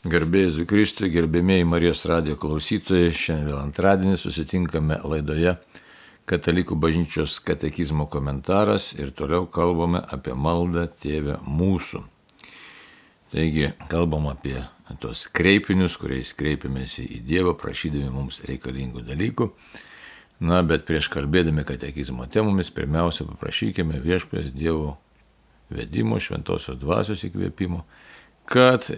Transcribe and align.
Garbėjai 0.00 0.64
Kristui, 0.64 1.10
gerbėmiai 1.12 1.66
Marijos 1.68 2.06
radijo 2.08 2.38
klausytojai, 2.40 3.10
šiandien 3.12 3.50
vėl 3.50 3.58
antradienį 3.60 4.16
susitinkame 4.16 4.96
laidoje 5.04 5.58
Katalikų 6.30 6.78
bažnyčios 6.80 7.34
katekizmo 7.44 8.06
komentaras 8.08 8.94
ir 8.96 9.10
toliau 9.12 9.44
kalbame 9.44 10.00
apie 10.00 10.32
maldą 10.32 10.86
Tėvę 11.02 11.36
mūsų. 11.44 12.00
Taigi, 13.34 13.74
kalbam 13.92 14.30
apie 14.32 14.56
tos 15.04 15.26
kreipinius, 15.28 15.98
kuriais 16.00 16.32
kreipiamės 16.32 16.96
į 17.04 17.20
Dievą, 17.20 17.52
prašydami 17.60 18.08
mums 18.14 18.40
reikalingų 18.48 19.04
dalykų. 19.04 19.52
Na, 20.48 20.64
bet 20.64 20.88
prieš 20.88 21.12
kalbėdami 21.12 21.66
katekizmo 21.68 22.24
temomis, 22.24 22.72
pirmiausia, 22.72 23.28
paprašykime 23.34 24.00
viešpės 24.00 24.54
Dievo 24.56 24.94
vedimo, 25.68 26.16
šventosios 26.16 26.80
dvasios 26.80 27.28
įkvėpimo, 27.28 27.84
kad 28.48 28.88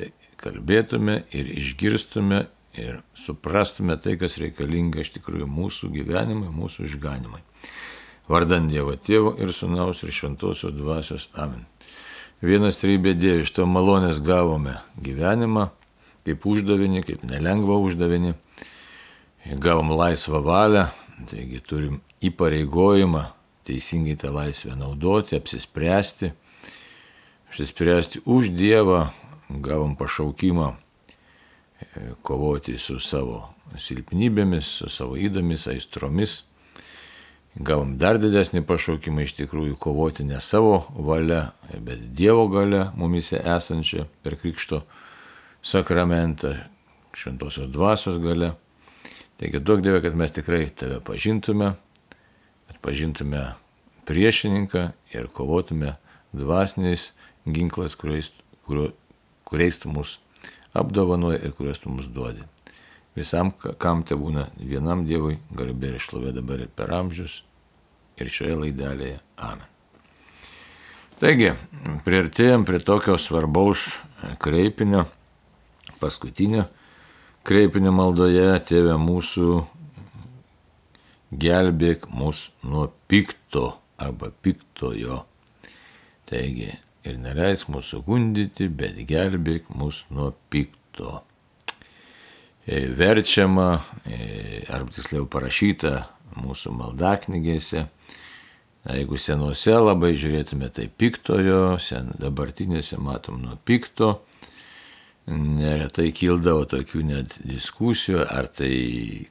kalbėtume 0.43 1.23
ir 1.33 1.49
išgirstume 1.57 2.47
ir 2.79 3.03
suprastume 3.19 3.97
tai, 4.01 4.17
kas 4.21 4.39
reikalinga 4.41 5.03
iš 5.03 5.13
tikrųjų 5.19 5.49
mūsų 5.49 5.91
gyvenimui, 5.97 6.49
mūsų 6.53 6.87
išganimui. 6.89 7.43
Vardant 8.31 8.71
Dievo 8.71 8.95
Tėvo 8.97 9.35
ir 9.43 9.53
Sūnaus 9.53 10.03
ir 10.07 10.15
Šventosios 10.15 10.75
Dvasios 10.77 11.29
Amen. 11.35 11.67
Vienas 12.43 12.81
trybė 12.81 13.13
Dieve, 13.15 13.43
iš 13.45 13.53
to 13.55 13.67
malonės 13.71 14.19
gavome 14.25 14.79
gyvenimą, 14.99 15.69
kaip 16.27 16.47
uždavinį, 16.49 17.05
kaip 17.07 17.27
nelengvą 17.27 17.77
uždavinį. 17.87 18.33
Gavom 19.63 19.91
laisvą 19.99 20.41
valią, 20.47 20.87
taigi 21.31 21.61
turim 21.67 22.01
įpareigojimą 22.23 23.25
teisingai 23.67 24.17
tą 24.19 24.31
laisvę 24.35 24.75
naudoti, 24.79 25.37
apsispręsti, 25.39 26.33
apsispręsti 27.51 28.23
už 28.27 28.51
Dievą, 28.55 29.11
gavom 29.61 29.97
pašaukimą 29.97 30.69
e, 30.73 30.77
kovoti 32.23 32.79
su 32.79 32.99
savo 33.01 33.49
silpnybėmis, 33.77 34.69
su 34.81 34.89
savo 34.93 35.19
įdomis, 35.21 35.67
aistromis. 35.73 36.43
Gavom 37.53 37.99
dar 38.01 38.17
didesnį 38.17 38.63
pašaukimą 38.65 39.27
iš 39.27 39.35
tikrųjų 39.43 39.77
kovoti 39.81 40.25
ne 40.25 40.41
savo 40.41 40.87
valia, 40.97 41.51
bet 41.85 42.07
Dievo 42.17 42.47
galia 42.49 42.87
mumise 42.97 43.43
esančia 43.45 44.07
per 44.25 44.39
Krikšto 44.41 44.81
sakramentą, 45.63 46.55
šventosios 47.13 47.69
dvasios 47.69 48.19
galia. 48.23 48.55
Taigi 49.37 49.61
duok 49.61 49.83
Dieve, 49.85 50.01
kad 50.01 50.17
mes 50.17 50.33
tikrai 50.33 50.71
tave 50.71 51.01
pažintume, 51.05 51.75
kad 52.69 52.81
pažintume 52.81 53.51
priešininką 54.09 54.87
ir 55.13 55.29
kovotume 55.35 55.97
dvasiniais 56.33 57.11
ginklais, 57.45 57.97
kuriais, 57.99 58.33
kurio, 58.67 58.93
kuriais 59.53 59.79
tu 59.83 59.93
mus 59.93 60.17
apdovanoji 60.75 61.43
ir 61.45 61.55
kuriuos 61.57 61.83
tu 61.85 61.93
mus 61.93 62.09
duodi. 62.09 62.45
Visam, 63.17 63.53
kam 63.53 64.03
te 64.09 64.17
būna 64.17 64.47
vienam 64.57 65.05
Dievui, 65.05 65.37
garbė 65.53 65.93
ir 65.93 66.01
šlovė 66.01 66.33
dabar 66.33 66.65
ir 66.65 66.71
per 66.73 66.95
amžius, 66.97 67.43
ir 68.17 68.33
šioje 68.33 68.57
laidelėje. 68.65 69.19
Amen. 69.37 69.69
Taigi, 71.21 71.53
prieartėjom 72.07 72.65
prie 72.67 72.81
tokio 72.83 73.19
svarbaus 73.21 73.91
kreipinio, 74.43 75.05
paskutinio 76.01 76.65
kreipinio 77.47 77.93
maldoje, 77.95 78.49
tėvė 78.69 78.97
mūsų, 79.03 79.49
gelbėk 81.43 82.09
mus 82.15 82.49
nuo 82.63 82.89
pikto 83.11 83.73
arba 84.03 84.31
piktojo. 84.45 85.23
Taigi, 86.29 86.71
ir 87.07 87.19
neleis 87.19 87.67
mūsų 87.71 88.03
gundyti, 88.07 88.69
bet 88.69 88.99
gelbėk 89.09 89.71
mus 89.75 90.05
nuo 90.11 90.33
pikto. 90.53 91.23
E, 92.67 92.85
verčiama, 92.95 93.83
e, 94.07 94.63
arba 94.71 94.95
tiksliau 94.95 95.27
parašyta 95.27 95.97
mūsų 96.39 96.75
maldaknygėse. 96.79 97.89
Jeigu 98.83 99.19
senuose 99.19 99.75
labai 99.79 100.13
žiūrėtume, 100.19 100.69
tai 100.75 100.89
piktojo, 100.89 101.79
sen, 101.79 102.11
dabartinėse 102.19 102.99
matom 102.99 103.39
nuo 103.45 103.55
pikto, 103.67 104.17
neretai 105.31 106.09
kildavo 106.15 106.65
tokių 106.71 107.05
net 107.07 107.37
diskusijų, 107.47 108.25
ar 108.27 108.49
tai 108.51 108.73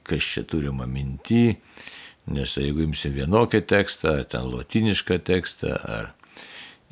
kas 0.08 0.24
čia 0.24 0.44
turima 0.48 0.86
minti, 0.88 1.58
nes 2.32 2.56
jeigu 2.56 2.86
imsim 2.86 3.12
vienokią 3.16 3.60
tekstą, 3.68 4.16
ar 4.22 4.24
ten 4.32 4.48
lotinišką 4.48 5.20
tekstą, 5.26 5.76
ar 5.76 6.12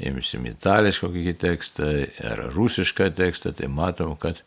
imsim 0.09 0.47
itališką 0.51 1.11
kokį 1.11 1.35
tekstą 1.41 1.91
ar 2.31 2.45
rusišką 2.55 3.11
tekstą, 3.19 3.53
tai 3.57 3.69
matom, 3.69 4.17
kad 4.21 4.43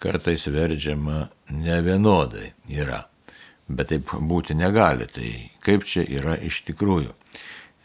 kartais 0.00 0.46
veržiama 0.48 1.28
ne 1.52 1.80
vienodai 1.84 2.52
yra. 2.68 3.04
Bet 3.70 3.92
taip 3.92 4.10
būti 4.26 4.56
negali. 4.58 5.06
Tai 5.06 5.30
kaip 5.64 5.86
čia 5.86 6.04
yra 6.04 6.36
iš 6.36 6.62
tikrųjų? 6.68 7.12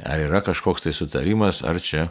Ar 0.05 0.21
yra 0.23 0.41
kažkoks 0.43 0.87
tai 0.87 0.93
sutarimas, 0.95 1.61
ar 1.63 1.79
čia 1.79 2.07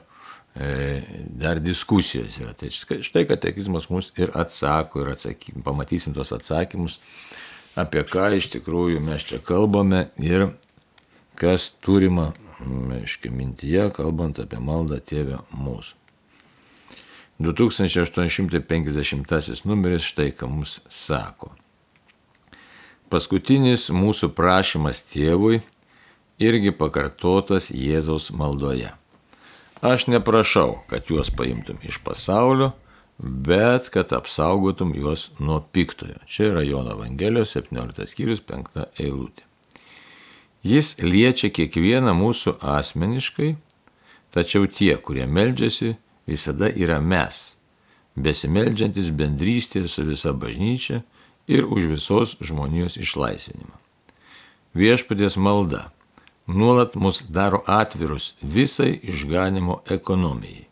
e, 0.54 1.02
dar 1.40 1.60
diskusijos 1.60 2.38
yra. 2.40 2.54
Tai 2.56 2.70
štai 2.70 3.24
katekizmas 3.28 3.90
mus 3.90 4.12
ir 4.20 4.32
atsako, 4.36 5.02
ir 5.04 5.14
atsaky, 5.16 5.56
pamatysim 5.64 6.14
tos 6.16 6.32
atsakymus, 6.36 7.00
apie 7.80 8.04
ką 8.06 8.30
iš 8.38 8.52
tikrųjų 8.54 9.02
mes 9.04 9.26
čia 9.26 9.42
kalbame 9.44 10.06
ir 10.22 10.52
kas 11.40 11.72
turima 11.82 12.30
aiškiai, 12.98 13.34
mintyje, 13.34 13.90
kalbant 13.96 14.38
apie 14.42 14.60
maldą 14.62 14.98
Tėvę 15.00 15.38
mūsų. 15.52 15.94
2850 17.38 19.66
numeris 19.66 20.02
štai 20.06 20.30
ką 20.38 20.46
mums 20.50 20.80
sako. 20.88 21.50
Paskutinis 23.10 23.90
mūsų 23.94 24.28
prašymas 24.34 25.02
tėvui 25.10 25.60
irgi 26.42 26.70
pakartotas 26.74 27.70
Jėzaus 27.74 28.30
maldoje. 28.34 28.90
Aš 29.84 30.06
neprašau, 30.08 30.78
kad 30.88 31.10
juos 31.10 31.30
paimtum 31.34 31.76
iš 31.84 31.98
pasaulio, 32.06 32.72
bet 33.18 33.90
kad 33.92 34.12
apsaugotum 34.16 34.94
juos 34.96 35.30
nuo 35.38 35.60
piktojo. 35.72 36.18
Čia 36.26 36.44
yra 36.52 36.62
Jono 36.64 36.90
Evangelijos 36.96 37.56
17 37.56 38.06
skyrius 38.08 38.40
5 38.46 38.86
eilutė. 39.02 39.42
Jis 40.64 40.94
liečia 41.04 41.50
kiekvieną 41.52 42.14
mūsų 42.16 42.56
asmeniškai, 42.64 43.50
tačiau 44.32 44.64
tie, 44.64 44.94
kurie 44.96 45.26
meldžiasi, 45.28 45.94
visada 46.24 46.70
yra 46.72 47.02
mes, 47.04 47.58
besimeldžiantis 48.16 49.10
bendrystėje 49.12 49.90
su 49.92 50.06
visa 50.08 50.32
bažnyčia 50.32 51.02
ir 51.46 51.68
už 51.68 51.90
visos 51.92 52.36
žmonijos 52.40 52.96
išlaisvinimą. 52.96 53.76
Viešpatės 54.74 55.36
malda 55.36 55.90
nuolat 56.48 56.96
mus 56.96 57.20
daro 57.28 57.60
atvirus 57.66 58.34
visai 58.40 58.94
išganimo 59.02 59.82
ekonomijai. 59.84 60.64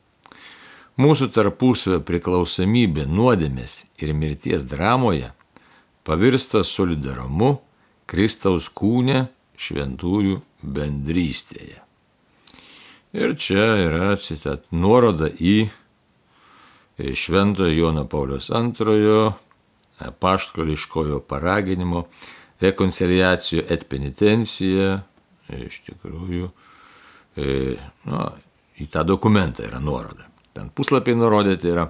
Mūsų 0.97 1.29
tarpusavio 1.33 2.01
priklausomybė 2.05 3.07
nuodėmės 3.09 3.77
ir 4.01 4.13
mirties 4.17 4.65
dramoje 4.69 5.31
pavirsta 6.05 6.61
solidarumu 6.65 7.55
Kristaus 8.09 8.69
kūne 8.69 9.29
šventųjų 9.63 10.41
bendrystėje. 10.63 11.79
Ir 13.13 13.35
čia 13.37 13.65
yra 13.85 14.15
citat 14.17 14.65
nuoroda 14.73 15.29
į 15.29 15.69
Šventojo 16.99 17.73
Jono 17.73 18.05
Paulius 18.09 18.51
II 18.53 19.33
paštoliškojo 20.23 21.21
paraginimo 21.29 22.07
rekonciliacijų 22.63 23.65
et 23.71 23.85
penitencija, 23.91 25.03
iš 25.53 25.83
tikrųjų, 25.89 26.51
nu, 28.07 28.19
į 28.83 28.85
tą 28.93 29.03
dokumentą 29.07 29.65
yra 29.67 29.81
nuoroda. 29.83 30.25
Ten 30.53 30.71
puslapiai 30.75 31.17
nurodyti 31.17 31.69
yra 31.73 31.85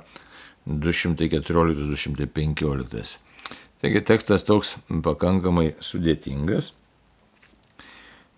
214-215. 0.68 3.18
Taigi 3.82 4.00
tekstas 4.06 4.44
toks 4.46 4.76
pakankamai 5.02 5.74
sudėtingas. 5.82 6.72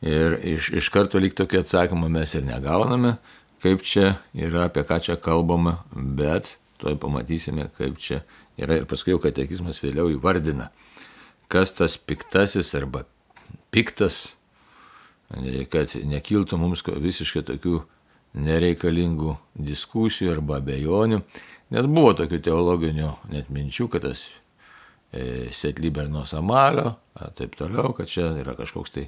Ir 0.02 0.38
iš, 0.42 0.72
iš 0.80 0.90
karto 0.92 1.20
lyg 1.22 1.36
tokio 1.36 1.62
atsakymo 1.62 2.08
mes 2.12 2.34
ir 2.34 2.44
negauname, 2.44 3.16
kaip 3.62 3.84
čia 3.86 4.16
yra, 4.36 4.66
apie 4.68 4.84
ką 4.84 4.98
čia 5.00 5.16
kalbama, 5.20 5.78
bet 5.94 6.56
toj 6.82 6.98
pamatysime, 7.00 7.70
kaip 7.78 7.96
čia 8.02 8.20
yra. 8.60 8.80
Ir 8.80 8.88
paskui 8.90 9.14
jau 9.14 9.20
katekizmas 9.22 9.80
vėliau 9.80 10.10
įvardina, 10.12 10.68
kas 11.48 11.72
tas 11.78 11.96
piktasis 11.96 12.74
arba 12.76 13.06
piktas, 13.74 14.34
kad 15.72 15.96
nekiltų 15.96 16.58
mums 16.60 16.84
visiškai 16.84 17.44
tokių 17.48 17.80
nereikalingų 18.34 19.36
diskusijų 19.54 20.34
arba 20.34 20.58
abejonių, 20.60 21.20
nes 21.74 21.88
buvo 21.90 22.14
tokių 22.18 22.40
teologinių 22.44 23.12
net 23.32 23.50
minčių, 23.54 23.88
kad 23.92 24.04
tas 24.06 24.26
e, 25.14 25.50
setlibernos 25.54 26.34
amalio, 26.36 26.96
taip 27.38 27.54
toliau, 27.58 27.94
kad 27.96 28.10
čia 28.10 28.32
yra 28.42 28.56
kažkoks 28.58 28.94
tai 28.94 29.06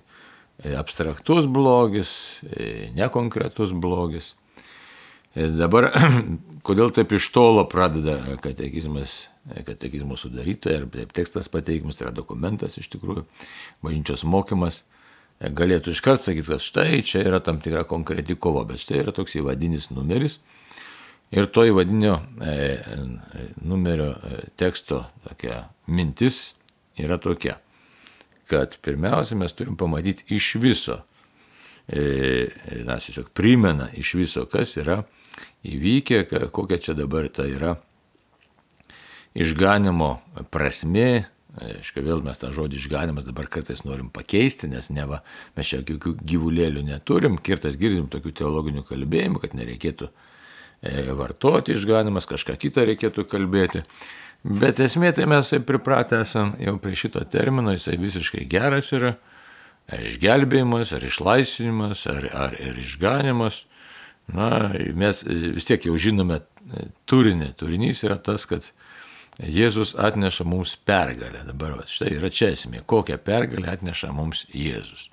abstraktus 0.76 1.46
blogis, 1.50 2.10
e, 2.48 2.90
nekonkretus 2.96 3.74
blogis. 3.76 4.34
Dabar, 5.36 5.90
kodėl 6.66 6.92
taip 6.96 7.12
iš 7.12 7.28
tolo 7.34 7.66
pradeda 7.68 8.38
katekizmas, 8.44 9.26
katekizmo 9.66 10.16
sudarytoja, 10.16 10.80
ir 10.80 10.86
taip 10.94 11.12
tekstas 11.16 11.50
pateikimas, 11.52 11.98
tai 11.98 12.08
yra 12.08 12.14
dokumentas 12.16 12.78
iš 12.80 12.88
tikrųjų, 12.94 13.26
bažnyčios 13.84 14.24
mokymas, 14.24 14.82
galėtų 15.40 15.92
iškart 15.92 16.24
sakyti, 16.24 16.48
kad 16.48 16.64
štai 16.64 17.02
čia 17.04 17.20
yra 17.26 17.42
tam 17.44 17.60
tikra 17.60 17.84
konkreti 17.88 18.38
kova, 18.40 18.64
bet 18.68 18.80
štai 18.80 19.02
yra 19.04 19.12
toks 19.12 19.36
įvadinis 19.36 19.90
numeris. 19.92 20.40
Ir 21.34 21.48
to 21.50 21.64
įvadinio 21.66 22.20
e, 22.38 22.78
numerio 23.66 24.12
e, 24.14 24.44
teksto 24.56 25.02
tokia 25.26 25.64
mintis 25.90 26.54
yra 27.02 27.18
tokia, 27.20 27.58
kad 28.50 28.76
pirmiausia 28.82 29.38
mes 29.38 29.54
turim 29.56 29.76
pamatyti 29.76 30.26
iš 30.36 30.54
viso, 30.62 31.00
e, 31.88 32.48
na, 32.86 32.98
tiesiog 33.02 33.30
primena 33.34 33.88
iš 33.96 34.14
viso, 34.18 34.46
kas 34.50 34.76
yra 34.80 35.02
įvykę, 35.66 36.24
kokia 36.54 36.78
čia 36.82 36.96
dabar 36.98 37.28
ta 37.28 37.48
yra 37.48 37.76
išganimo 39.36 40.12
prasme, 40.50 41.26
Aišku, 41.56 42.02
vėl 42.04 42.18
mes 42.20 42.36
tą 42.36 42.50
žodį 42.52 42.76
išganimas 42.76 43.24
dabar 43.24 43.46
kartais 43.48 43.80
norim 43.86 44.10
pakeisti, 44.12 44.68
nes 44.68 44.90
neva 44.92 45.22
mes 45.56 45.64
čia 45.64 45.78
jokių 45.80 46.10
gyvulėlių 46.20 46.82
neturim, 46.84 47.38
kirtas 47.40 47.78
girdim 47.80 48.10
tokių 48.12 48.34
teologinių 48.42 48.82
kalbėjimų, 48.84 49.40
kad 49.40 49.54
nereikėtų 49.56 50.10
e, 50.10 50.35
vartoti 51.16 51.74
išganimas, 51.76 52.28
kažką 52.28 52.56
kitą 52.60 52.84
reikėtų 52.86 53.26
kalbėti. 53.30 53.82
Bet 54.46 54.78
esmė 54.82 55.10
tai 55.16 55.26
mes 55.26 55.48
pripratę 55.66 56.20
esame 56.22 56.60
jau 56.62 56.76
prie 56.82 56.94
šito 56.98 57.22
termino, 57.30 57.72
jisai 57.74 57.96
visiškai 57.98 58.44
geras 58.50 58.92
yra. 58.94 59.16
Ar 59.86 60.02
išgelbėjimas, 60.02 60.92
ar 60.96 61.04
išlaisvinimas, 61.06 62.04
ar, 62.10 62.26
ar, 62.34 62.54
ar 62.58 62.78
išganimas. 62.82 63.64
Na, 64.34 64.72
mes 64.98 65.22
vis 65.26 65.68
tiek 65.68 65.84
jau 65.86 65.94
žinome 65.98 66.40
turinį. 67.06 67.52
Turinys 67.58 68.02
yra 68.06 68.18
tas, 68.18 68.46
kad 68.50 68.66
Jėzus 69.36 69.92
atneša 70.00 70.46
mums 70.48 70.74
pergalę. 70.88 71.44
Dabar 71.46 71.76
va, 71.76 71.84
štai 71.86 72.14
yra 72.16 72.30
čia 72.32 72.50
esmė, 72.54 72.80
kokią 72.88 73.18
pergalę 73.22 73.68
atneša 73.74 74.10
mums 74.16 74.46
Jėzus. 74.54 75.10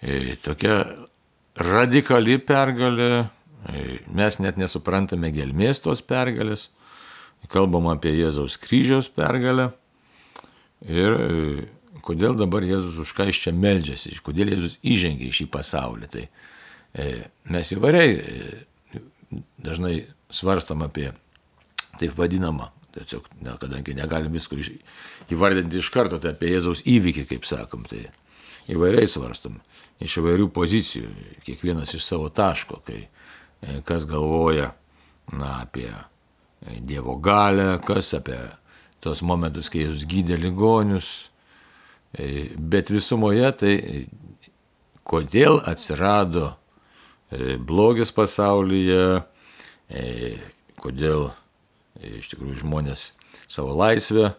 E, 0.00 0.36
tokia 0.40 0.78
radikali 1.60 2.38
pergalė, 2.38 3.10
e, 3.18 3.39
mes 4.10 4.38
net 4.40 4.56
nesuprantame 4.60 5.32
gelmės 5.34 5.82
tos 5.84 6.02
pergalės, 6.02 6.68
kalbam 7.52 7.90
apie 7.92 8.12
Jėzaus 8.16 8.56
kryžiaus 8.60 9.10
pergalę 9.12 9.70
ir 10.86 11.16
e, 11.16 11.68
kodėl 12.04 12.36
dabar 12.38 12.64
Jėzus 12.64 12.98
už 13.04 13.14
ką 13.16 13.28
iš 13.30 13.44
čia 13.46 13.54
meldžiasi, 13.56 14.16
kodėl 14.24 14.54
Jėzus 14.54 14.78
įžengia 14.82 15.28
į 15.28 15.36
šį 15.40 15.48
pasaulį. 15.52 16.10
Tai 16.12 16.26
e, 16.26 17.08
mes 17.52 17.72
įvairiai 17.76 18.16
e, 18.16 19.00
dažnai 19.60 19.94
svarstam 20.32 20.84
apie 20.86 21.10
taip 22.00 22.16
vadinamą 22.16 22.70
Tiesiog, 22.90 23.28
kadangi 23.62 23.94
negalim 23.94 24.34
visko 24.34 24.56
įvardinti 25.30 25.78
iš 25.78 25.92
karto, 25.94 26.18
tai 26.18 26.32
apie 26.34 26.50
Jėzaus 26.50 26.82
įvykį, 26.90 27.22
kaip 27.30 27.46
sakom, 27.46 27.84
tai 27.86 28.08
įvairiai 28.70 29.06
svarstom, 29.06 29.60
iš 30.02 30.16
įvairių 30.18 30.48
pozicijų, 30.54 31.10
kiekvienas 31.46 31.94
iš 31.94 32.02
savo 32.08 32.26
taško, 32.34 32.80
kai 32.86 33.04
kas 33.84 34.06
galvoja 34.08 34.70
na, 35.32 35.60
apie 35.60 35.90
e, 35.90 36.80
Dievo 36.80 37.16
galę, 37.16 37.78
kas 37.86 38.14
apie 38.14 38.38
tos 39.00 39.22
momentus, 39.24 39.70
kai 39.72 39.84
Jėzus 39.86 40.06
gydė 40.08 40.38
ligonius, 40.40 41.30
e, 42.12 42.50
bet 42.56 42.92
visumoje 42.92 43.52
tai 43.60 43.74
kodėl 45.08 45.60
atsirado 45.66 46.54
blogis 47.66 48.10
pasaulyje, 48.10 49.22
kodėl 50.82 51.28
iš 52.02 52.30
tikrųjų 52.32 52.56
žmonės 52.64 53.04
savo 53.50 53.74
laisvę 53.78 54.32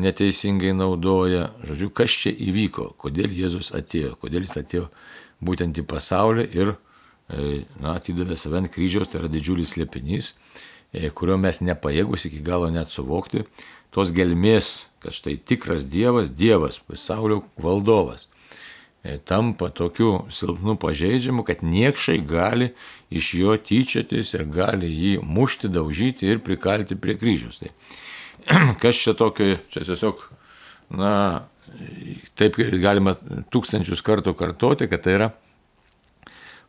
neteisingai 0.00 0.72
naudoja. 0.76 1.50
Žodžiu, 1.66 1.90
kas 1.92 2.14
čia 2.22 2.32
įvyko, 2.32 2.92
kodėl 3.00 3.32
Jėzus 3.34 3.72
atėjo, 3.76 4.14
kodėl 4.20 4.46
jis 4.46 4.56
atėjo 4.62 4.86
būtent 5.44 5.78
į 5.80 5.84
pasaulį 5.88 6.48
ir 6.56 6.72
e, 6.72 6.76
na, 7.28 7.96
atidavė 7.96 8.36
save 8.40 8.62
ant 8.62 8.72
kryžiaus, 8.72 9.10
tai 9.10 9.22
yra 9.22 9.32
didžiulis 9.32 9.74
slėpinys, 9.74 10.32
e, 10.92 11.10
kurio 11.10 11.36
mes 11.40 11.60
nepajėgus 11.60 12.28
iki 12.30 12.40
galo 12.44 12.70
net 12.72 12.92
suvokti, 12.94 13.44
tos 13.94 14.14
gelmės, 14.16 14.88
kad 15.04 15.14
štai 15.16 15.36
tikras 15.36 15.84
Dievas, 15.88 16.32
Dievas, 16.32 16.80
pasaulio 16.88 17.42
valdovas 17.60 18.28
E, 19.08 19.18
tampa 19.18 19.70
tokiu 19.70 20.24
silpnu 20.28 20.74
pažeidžiamu, 20.76 21.44
kad 21.46 21.62
niekšai 21.62 22.18
gali 22.26 22.72
iš 23.14 23.30
jo 23.38 23.54
tyčiotis 23.56 24.32
ir 24.34 24.42
gali 24.50 24.90
jį 24.90 25.12
mušti, 25.22 25.70
daužyti 25.70 26.26
ir 26.26 26.42
prikalti 26.42 26.98
prie 26.98 27.14
kryžius. 27.14 27.62
Tai 27.62 27.70
kas 28.82 28.98
čia 28.98 29.14
tokio, 29.14 29.54
čia 29.70 29.84
tiesiog, 29.86 30.24
na, 30.98 31.12
taip 32.34 32.58
galima 32.82 33.14
tūkstančius 33.54 34.02
kartų 34.02 34.34
kartoti, 34.34 34.90
kad 34.90 35.06
tai 35.06 35.14
yra 35.14 35.30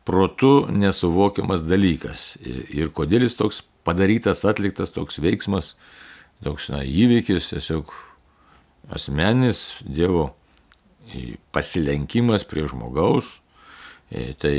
protu 0.04 0.66
nesuvokiamas 0.72 1.64
dalykas. 1.66 2.34
Ir 2.42 2.92
kodėl 2.94 3.26
jis 3.26 3.36
toks 3.38 3.62
padarytas, 3.86 4.44
atliktas 4.48 4.92
toks 4.94 5.20
veiksmas, 5.22 5.74
toks 6.44 6.70
na, 6.72 6.82
įvykis, 6.84 7.50
tiesiog 7.52 7.92
asmenis 8.90 9.80
Dievo 9.84 10.30
pasilenkimas 11.54 12.44
prie 12.46 12.66
žmogaus, 12.70 13.40
tai 14.42 14.54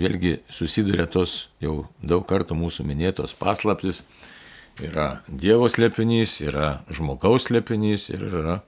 vėlgi 0.00 0.38
susiduria 0.52 1.08
tos 1.10 1.48
jau 1.60 1.88
daug 2.00 2.24
kartų 2.28 2.56
mūsų 2.56 2.86
minėtos 2.88 3.34
paslaptis. 3.36 4.02
Yra 4.78 5.24
Dievo 5.26 5.66
slėpinys, 5.66 6.38
yra 6.44 6.84
žmogaus 6.92 7.48
slėpinys 7.48 8.08
ir 8.12 8.28
yra 8.28 8.60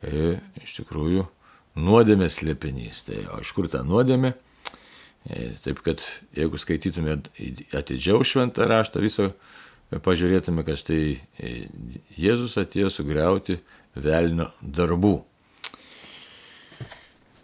e, 0.00 0.38
iš 0.64 0.78
tikrųjų 0.78 1.26
nuodėmės 1.76 2.38
slėpinys. 2.40 3.02
Tai 3.04 3.18
o 3.34 3.42
iš 3.44 3.52
kur 3.52 3.68
ta 3.68 3.82
nuodėmė? 3.84 4.32
E, 5.28 5.50
taip 5.64 5.82
kad 5.84 6.00
jeigu 6.36 6.58
skaitytume 6.60 7.18
atidžiau 7.76 8.24
šventą 8.24 8.64
raštą 8.68 9.02
visą, 9.04 9.30
pažiūrėtume, 9.90 10.64
kad 10.64 10.80
štai 10.80 11.02
e, 11.36 11.66
Jėzus 12.16 12.56
atėjo 12.60 12.88
sugriauti 12.94 13.58
velnio 13.96 14.48
darbų. 14.62 15.18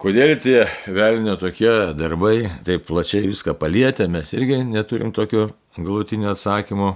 Kodėl 0.01 0.35
tie 0.41 0.67
velnio 0.93 1.39
tokie 1.41 1.73
darbai 1.97 2.51
taip 2.65 2.85
plačiai 2.89 3.29
viską 3.29 3.57
palietė, 3.57 4.07
mes 4.13 4.33
irgi 4.37 4.61
neturim 4.69 5.13
tokio 5.17 5.49
galutinio 5.77 6.35
atsakymo, 6.35 6.95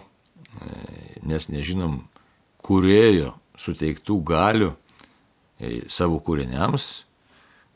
nes 1.25 1.49
nežinom 1.49 2.03
kurėjo 2.65 3.35
suteiktų 3.61 4.17
galių 4.27 4.71
e, 4.71 5.81
savo 5.91 6.21
kūriniams. 6.25 6.89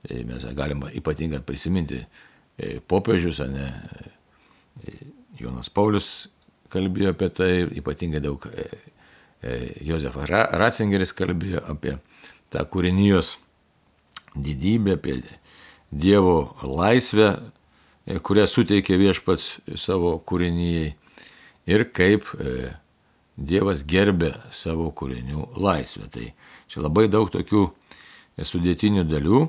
E, 0.05 0.23
mes 0.29 0.45
galime 0.57 0.93
ypatingai 1.01 1.41
prisiminti 1.45 2.03
e, 2.03 2.07
popiežius, 2.91 3.41
ne, 3.51 3.69
Jonas 5.41 5.71
Paulius 5.73 6.29
kalbėjo 6.73 7.15
apie 7.15 7.31
tai, 7.35 7.53
ypatingai 7.81 8.23
daug 8.23 8.45
Josefas 9.85 10.31
Ratzingeris 10.31 11.13
kalbėjo 11.17 11.61
apie 11.69 11.99
tą 12.55 12.63
kūrinijos 12.71 13.37
didybę, 14.37 14.95
apie 14.95 15.23
Dievo 15.93 16.57
laisvę, 16.63 17.29
e, 18.07 18.19
kurią 18.19 18.49
suteikė 18.51 18.97
viešpats 18.99 19.61
savo 19.79 20.17
kūrinyjei 20.27 20.95
ir 21.71 21.85
kaip 21.95 22.27
e, 22.35 22.73
Dievas 23.35 23.85
gerbė 23.87 24.33
savo 24.55 24.89
kūrinių 24.95 25.53
laisvę. 25.59 26.09
Tai 26.11 26.27
čia 26.71 26.83
labai 26.83 27.07
daug 27.11 27.31
tokių 27.31 27.63
e, 27.71 28.47
sudėtinių 28.47 29.07
dalių, 29.07 29.45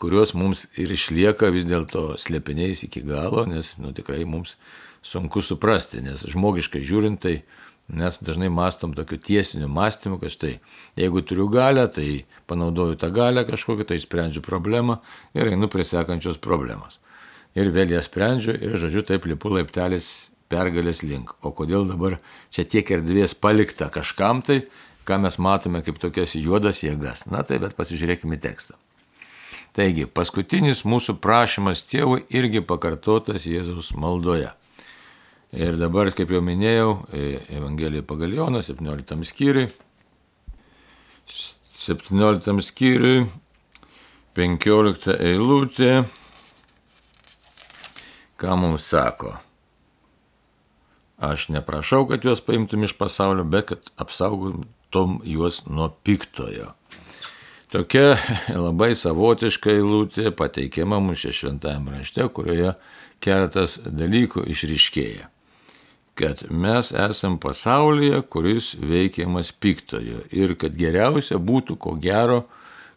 kurios 0.00 0.32
mums 0.34 0.66
ir 0.80 0.92
išlieka 0.92 1.50
vis 1.52 1.68
dėlto 1.68 2.16
slėpiniais 2.20 2.86
iki 2.86 3.02
galo, 3.04 3.44
nes 3.48 3.74
nu, 3.78 3.92
tikrai 3.96 4.24
mums 4.24 4.56
sunku 5.04 5.42
suprasti, 5.44 6.00
nes 6.02 6.24
žmogiškai 6.32 6.82
žiūrint 6.82 7.20
tai 7.22 7.40
Mes 7.86 8.18
dažnai 8.18 8.48
mastom 8.50 8.94
tokiu 8.98 9.14
tiesiniu 9.22 9.68
mąstymu, 9.70 10.18
kad 10.18 10.32
štai, 10.34 10.56
jeigu 10.98 11.22
turiu 11.22 11.46
galę, 11.46 11.86
tai 11.86 12.24
panaudoju 12.50 12.98
tą 12.98 13.12
galę 13.14 13.44
kažkokią, 13.46 13.86
tai 13.86 13.98
sprendžiu 14.02 14.42
problemą 14.42 14.98
ir 15.38 15.52
einu 15.52 15.68
prie 15.70 15.86
sekančios 15.86 16.40
problemos. 16.42 16.98
Ir 17.54 17.70
vėl 17.70 17.94
ją 17.94 18.02
sprendžiu 18.02 18.56
ir, 18.58 18.74
žodžiu, 18.74 19.04
taip 19.06 19.28
lipu 19.30 19.54
laiptelis 19.54 20.32
pergalės 20.50 21.04
link. 21.06 21.30
O 21.46 21.54
kodėl 21.54 21.86
dabar 21.86 22.18
čia 22.50 22.66
tiek 22.66 22.90
erdvės 22.90 23.38
palikta 23.38 23.86
kažkam 23.86 24.42
tai, 24.42 24.64
ką 25.06 25.22
mes 25.22 25.38
matome 25.38 25.84
kaip 25.86 26.02
tokias 26.02 26.34
juodas 26.34 26.82
jėgas. 26.82 27.28
Na 27.30 27.46
tai, 27.46 27.62
bet 27.62 27.78
pasižiūrėkime 27.78 28.42
tekstą. 28.42 28.74
Taigi, 29.76 30.06
paskutinis 30.08 30.86
mūsų 30.88 31.18
prašymas 31.20 31.82
tėvui 31.84 32.22
irgi 32.32 32.62
pakartotas 32.64 33.44
Jėzaus 33.44 33.90
maldoje. 33.92 34.48
Ir 35.52 35.76
dabar, 35.76 36.08
kaip 36.16 36.32
jau 36.32 36.40
minėjau, 36.40 36.92
e, 37.12 37.42
Evangelija 37.52 38.04
pagal 38.04 38.32
Joną, 38.32 38.62
17 38.64 39.20
skyriui. 39.28 39.68
17 41.76 42.64
skyriui, 42.64 43.26
15 44.36 45.18
eilutė. 45.20 45.92
Ką 48.40 48.56
mums 48.56 48.88
sako? 48.88 49.34
Aš 51.20 51.50
neprašau, 51.52 52.06
kad 52.08 52.24
juos 52.24 52.40
paimtum 52.44 52.88
iš 52.88 52.96
pasaulio, 52.96 53.44
bet 53.44 53.70
kad 53.70 53.92
apsaugotum 54.00 55.20
juos 55.24 55.62
nuo 55.68 55.92
piktojo. 56.04 56.72
Tokia 57.72 58.14
labai 58.66 58.94
savotiška 58.94 59.72
eilutė 59.74 60.30
pateikiama 60.36 61.00
mūsų 61.02 61.32
šventajame 61.34 61.96
rašte, 61.98 62.26
kurioje 62.30 62.76
keletas 63.22 63.80
dalykų 63.86 64.44
išriškėja. 64.52 65.30
Kad 66.16 66.46
mes 66.48 66.94
esam 66.96 67.36
pasaulyje, 67.42 68.22
kuris 68.32 68.70
veikiamas 68.80 69.50
piktojo 69.52 70.22
ir 70.32 70.54
kad 70.56 70.78
geriausia 70.78 71.36
būtų, 71.36 71.76
ko 71.76 71.96
gero, 72.00 72.44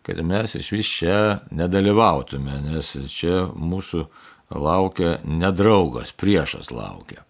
kad 0.08 0.22
mes 0.24 0.56
iš 0.56 0.70
vis 0.78 0.92
čia 1.02 1.18
nedalyvautume, 1.52 2.62
nes 2.70 2.94
čia 3.12 3.50
mūsų 3.52 4.06
laukia 4.56 5.18
nedraugas, 5.26 6.14
priešas 6.16 6.72
laukia. 6.72 7.26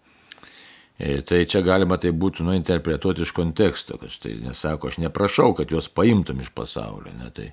E, 1.00 1.22
tai 1.24 1.46
čia 1.48 1.62
galima 1.64 1.96
tai 1.96 2.10
būtų 2.12 2.44
nuinterpretuoti 2.44 3.22
iš 3.24 3.30
konteksto, 3.32 3.96
kad 3.96 4.12
štai 4.12 4.34
nesako, 4.44 4.90
aš 4.90 4.98
neprašau, 5.00 5.54
kad 5.56 5.70
juos 5.72 5.86
paimtum 5.88 6.42
iš 6.44 6.50
pasaulio. 6.52 7.08
Ne, 7.16 7.30
tai, 7.32 7.46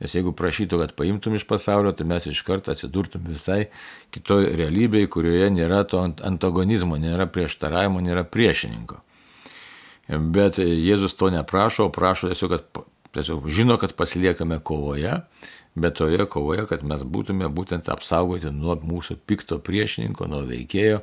nes 0.00 0.14
jeigu 0.16 0.32
prašytų, 0.32 0.78
kad 0.80 0.94
paimtum 0.96 1.36
iš 1.36 1.44
pasaulio, 1.44 1.92
tai 1.92 2.06
mes 2.08 2.24
iš 2.30 2.40
karto 2.46 2.72
atsidurtum 2.72 3.26
visai 3.28 3.66
kitoj 4.16 4.48
realybėje, 4.56 5.10
kurioje 5.12 5.50
nėra 5.52 5.82
to 5.90 6.00
antagonizmo, 6.00 6.96
nėra 7.02 7.28
prieštaravimo, 7.28 8.00
nėra 8.00 8.24
priešininko. 8.24 9.02
Bet 10.32 10.56
Jėzus 10.64 11.18
to 11.20 11.28
neprašo, 11.34 11.90
prašo 11.92 12.32
tiesiog, 12.32 12.56
kad 12.56 12.84
tiesiog 13.12 13.50
žino, 13.52 13.76
kad 13.76 13.92
pasiliekame 13.98 14.62
kovoje, 14.64 15.18
bet 15.76 16.00
toje 16.00 16.24
kovoje, 16.32 16.64
kad 16.72 16.80
mes 16.80 17.04
būtume 17.04 17.52
būtent 17.52 17.92
apsaugoti 17.92 18.48
nuo 18.56 18.80
mūsų 18.80 19.18
pikto 19.28 19.60
priešininko, 19.60 20.32
nuo 20.32 20.46
veikėjo 20.48 21.02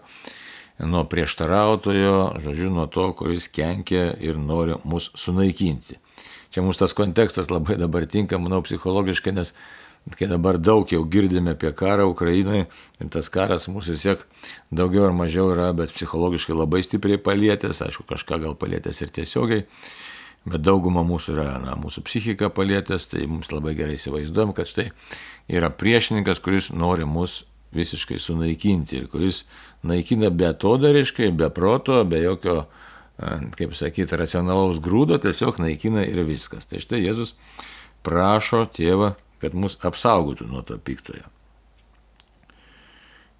nuo 0.79 1.03
prieštarautojo, 1.09 2.39
žodžiu, 2.41 2.71
nuo 2.73 2.87
to, 2.87 3.11
kuris 3.17 3.47
kenkia 3.53 4.09
ir 4.19 4.39
nori 4.39 4.77
mus 4.83 5.11
sunaikinti. 5.19 5.99
Čia 6.53 6.61
mums 6.65 6.77
tas 6.77 6.93
kontekstas 6.97 7.49
labai 7.49 7.77
dabar 7.81 8.05
tinka, 8.09 8.37
manau, 8.41 8.61
psichologiškai, 8.65 9.33
nes 9.33 9.53
kai 10.17 10.27
dabar 10.27 10.57
daug 10.59 10.89
jau 10.91 11.03
girdime 11.07 11.53
apie 11.55 11.71
karą 11.73 12.09
Ukrainoje 12.11 12.65
ir 12.99 13.11
tas 13.13 13.29
karas 13.31 13.69
mūsų 13.71 13.95
vis 13.95 14.03
tiek 14.03 14.25
daugiau 14.75 15.07
ar 15.07 15.15
mažiau 15.15 15.53
yra, 15.53 15.69
bet 15.77 15.93
psichologiškai 15.95 16.57
labai 16.57 16.83
stipriai 16.83 17.21
palietęs, 17.21 17.81
aišku, 17.85 18.05
kažką 18.09 18.41
gal 18.43 18.57
palietęs 18.59 18.99
ir 19.01 19.13
tiesiogiai, 19.15 19.63
bet 20.45 20.65
dauguma 20.65 21.05
mūsų 21.07 21.37
yra, 21.37 21.47
na, 21.63 21.77
mūsų 21.79 22.03
psichika 22.09 22.51
palietęs, 22.53 23.07
tai 23.13 23.23
mums 23.31 23.53
labai 23.53 23.77
gerai 23.79 23.95
įsivaizduojam, 23.95 24.51
kad 24.57 24.67
štai 24.67 24.89
yra 25.47 25.71
priešininkas, 25.71 26.43
kuris 26.43 26.69
nori 26.75 27.07
mus 27.07 27.45
visiškai 27.75 28.19
sunaikinti 28.21 29.01
ir 29.01 29.09
kuris 29.11 29.43
naikina 29.83 30.29
betodariškai, 30.29 31.31
be 31.37 31.49
proto, 31.53 31.99
be 32.07 32.23
jokio, 32.23 32.63
kaip 33.57 33.75
sakyti, 33.77 34.17
racionalaus 34.19 34.81
grūdo, 34.83 35.19
tiesiog 35.21 35.61
naikina 35.63 36.05
ir 36.07 36.23
viskas. 36.27 36.69
Tai 36.69 36.81
štai 36.83 37.03
Jėzus 37.03 37.35
prašo 38.05 38.65
tėvą, 38.73 39.13
kad 39.43 39.55
mus 39.57 39.77
apsaugotų 39.83 40.49
nuo 40.49 40.63
to 40.65 40.79
piktojo. 40.79 41.27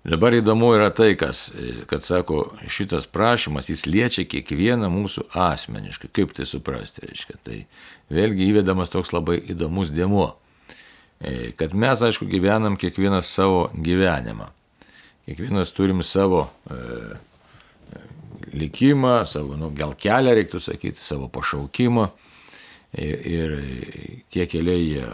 Dabar 0.04 0.36
įdomu 0.36 0.74
yra 0.76 0.90
tai, 0.92 1.14
kas, 1.16 1.46
kad 1.88 2.04
sako, 2.04 2.42
šitas 2.68 3.06
prašymas, 3.08 3.70
jis 3.72 3.86
liečia 3.88 4.26
kiekvieną 4.28 4.90
mūsų 4.92 5.30
asmeniškai. 5.32 6.10
Kaip 6.12 6.34
tai 6.36 6.44
suprasti, 6.48 7.06
reiškia. 7.08 7.38
Tai 7.40 7.60
vėlgi 8.12 8.50
įvedamas 8.52 8.92
toks 8.92 9.14
labai 9.16 9.38
įdomus 9.54 9.94
dėmuo. 9.96 10.34
E, 11.24 11.52
kad 11.56 11.74
mes, 11.74 12.02
aišku, 12.04 12.28
gyvenam 12.28 12.76
kiekvienas 12.80 13.30
savo 13.32 13.70
gyvenimą. 13.74 14.50
Kiekvienas 15.24 15.72
turim 15.72 16.04
savo 16.04 16.50
e, 16.68 16.80
likimą, 18.52 19.22
savo, 19.30 19.56
nu, 19.60 19.70
gal 19.78 19.96
kelią 19.96 20.34
reiktų 20.36 20.60
sakyti, 20.60 21.00
savo 21.04 21.30
pašaukimą. 21.32 22.10
Ir, 23.00 23.24
ir 23.26 23.54
tie 24.30 24.46
keliai 24.52 24.84
jie 24.84 25.08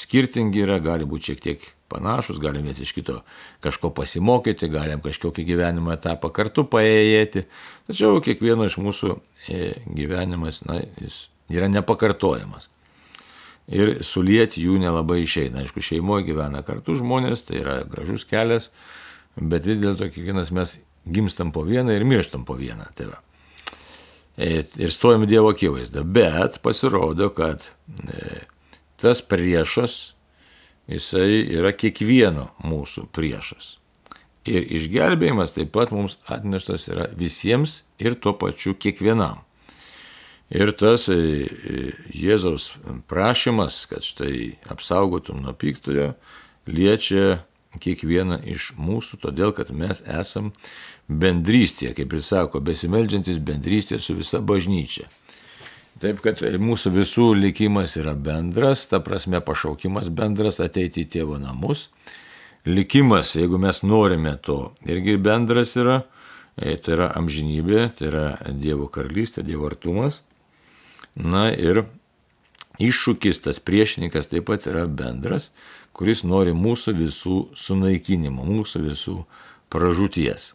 skirtingi 0.00 0.64
yra, 0.64 0.80
gali 0.82 1.04
būti 1.06 1.30
šiek 1.30 1.44
tiek 1.44 1.68
panašus, 1.92 2.40
galim 2.42 2.64
vienas 2.64 2.80
iš 2.80 2.94
kito 2.96 3.20
kažko 3.62 3.92
pasimokyti, 3.94 4.70
galim 4.72 5.04
kažkokį 5.04 5.44
gyvenimo 5.52 5.92
etapą 5.92 6.32
kartu 6.34 6.64
paėjėti. 6.64 7.44
Tačiau 7.90 8.24
kiekvieno 8.24 8.66
iš 8.66 8.80
mūsų 8.80 9.14
e, 9.52 9.72
gyvenimas, 9.84 10.64
na, 10.64 10.80
yra 11.52 11.68
nepakartojamas 11.70 12.70
ir 13.70 14.00
sulieti 14.06 14.64
jų 14.66 14.78
nelabai 14.82 15.22
išeina. 15.24 15.62
Aišku, 15.62 15.82
šeimoje 15.84 16.26
gyvena 16.30 16.62
kartu 16.66 16.96
žmonės, 16.98 17.46
tai 17.46 17.62
yra 17.62 17.80
gražus 17.88 18.26
kelias, 18.28 18.70
bet 19.38 19.66
vis 19.68 19.80
dėlto 19.80 20.10
kiekvienas 20.10 20.52
mes 20.54 20.78
gimstam 21.06 21.52
po 21.54 21.64
vieną 21.64 21.94
ir 21.96 22.04
mirštam 22.04 22.44
po 22.44 22.58
vieną. 22.58 22.90
Tai 22.98 23.12
va. 23.12 23.20
Ir 24.40 24.92
stojam 24.92 25.26
Dievo 25.28 25.52
akivaizdą. 25.52 26.04
Bet 26.04 26.60
pasirodo, 26.64 27.28
kad 27.36 27.70
e, 28.08 28.40
tas 29.00 29.20
priešas, 29.22 30.14
jisai 30.90 31.44
yra 31.58 31.74
kiekvieno 31.76 32.48
mūsų 32.64 33.06
priešas. 33.14 33.76
Ir 34.48 34.64
išgelbėjimas 34.78 35.52
taip 35.52 35.74
pat 35.74 35.92
mums 35.92 36.16
atneštas 36.30 36.88
yra 36.88 37.10
visiems 37.12 37.82
ir 38.00 38.16
tuo 38.16 38.32
pačiu 38.40 38.72
kiekvienam. 38.74 39.44
Ir 40.50 40.72
tas 40.74 41.06
e, 41.06 41.14
e, 41.14 41.92
Jėzaus 42.10 42.72
prašymas, 43.10 43.84
kad 43.86 44.02
štai 44.02 44.56
apsaugotum 44.72 45.44
nuo 45.44 45.54
piktojo, 45.54 46.10
liečia 46.66 47.44
kiekvieną 47.78 48.40
iš 48.50 48.72
mūsų, 48.74 49.20
todėl 49.22 49.52
kad 49.54 49.70
mes 49.70 50.02
esam 50.10 50.50
bendrystėje, 51.06 51.94
kaip 52.00 52.16
ir 52.16 52.24
sako, 52.26 52.58
besimeldžiantis 52.66 53.38
bendrystėje 53.46 54.02
su 54.02 54.16
visa 54.18 54.40
bažnyčia. 54.42 55.06
Taip 56.02 56.22
kad 56.24 56.40
mūsų 56.40 56.92
visų 56.96 57.28
likimas 57.36 57.94
yra 58.00 58.16
bendras, 58.16 58.86
ta 58.90 58.98
prasme 59.04 59.38
pašaukimas 59.44 60.08
bendras 60.10 60.58
ateiti 60.64 61.04
į 61.04 61.10
tėvo 61.14 61.38
namus. 61.38 61.90
Likimas, 62.66 63.36
jeigu 63.38 63.60
mes 63.60 63.82
norime 63.86 64.34
to, 64.42 64.72
irgi 64.88 65.14
bendras 65.20 65.76
yra, 65.78 66.00
e, 66.56 66.74
tai 66.74 66.96
yra 66.96 67.12
amžinybė, 67.20 67.84
tai 67.98 68.10
yra 68.10 68.26
Dievo 68.50 68.90
karalystė, 68.90 69.46
Dievo 69.46 69.70
artumas. 69.70 70.22
Na 71.18 71.48
ir 71.50 71.84
iššūkis, 72.80 73.42
tas 73.44 73.60
priešininkas 73.62 74.30
taip 74.30 74.46
pat 74.48 74.68
yra 74.70 74.86
bendras, 74.86 75.50
kuris 75.96 76.22
nori 76.24 76.54
mūsų 76.56 76.94
visų 77.00 77.36
sunaikinimo, 77.58 78.46
mūsų 78.46 78.84
visų 78.86 79.16
pražūties. 79.72 80.54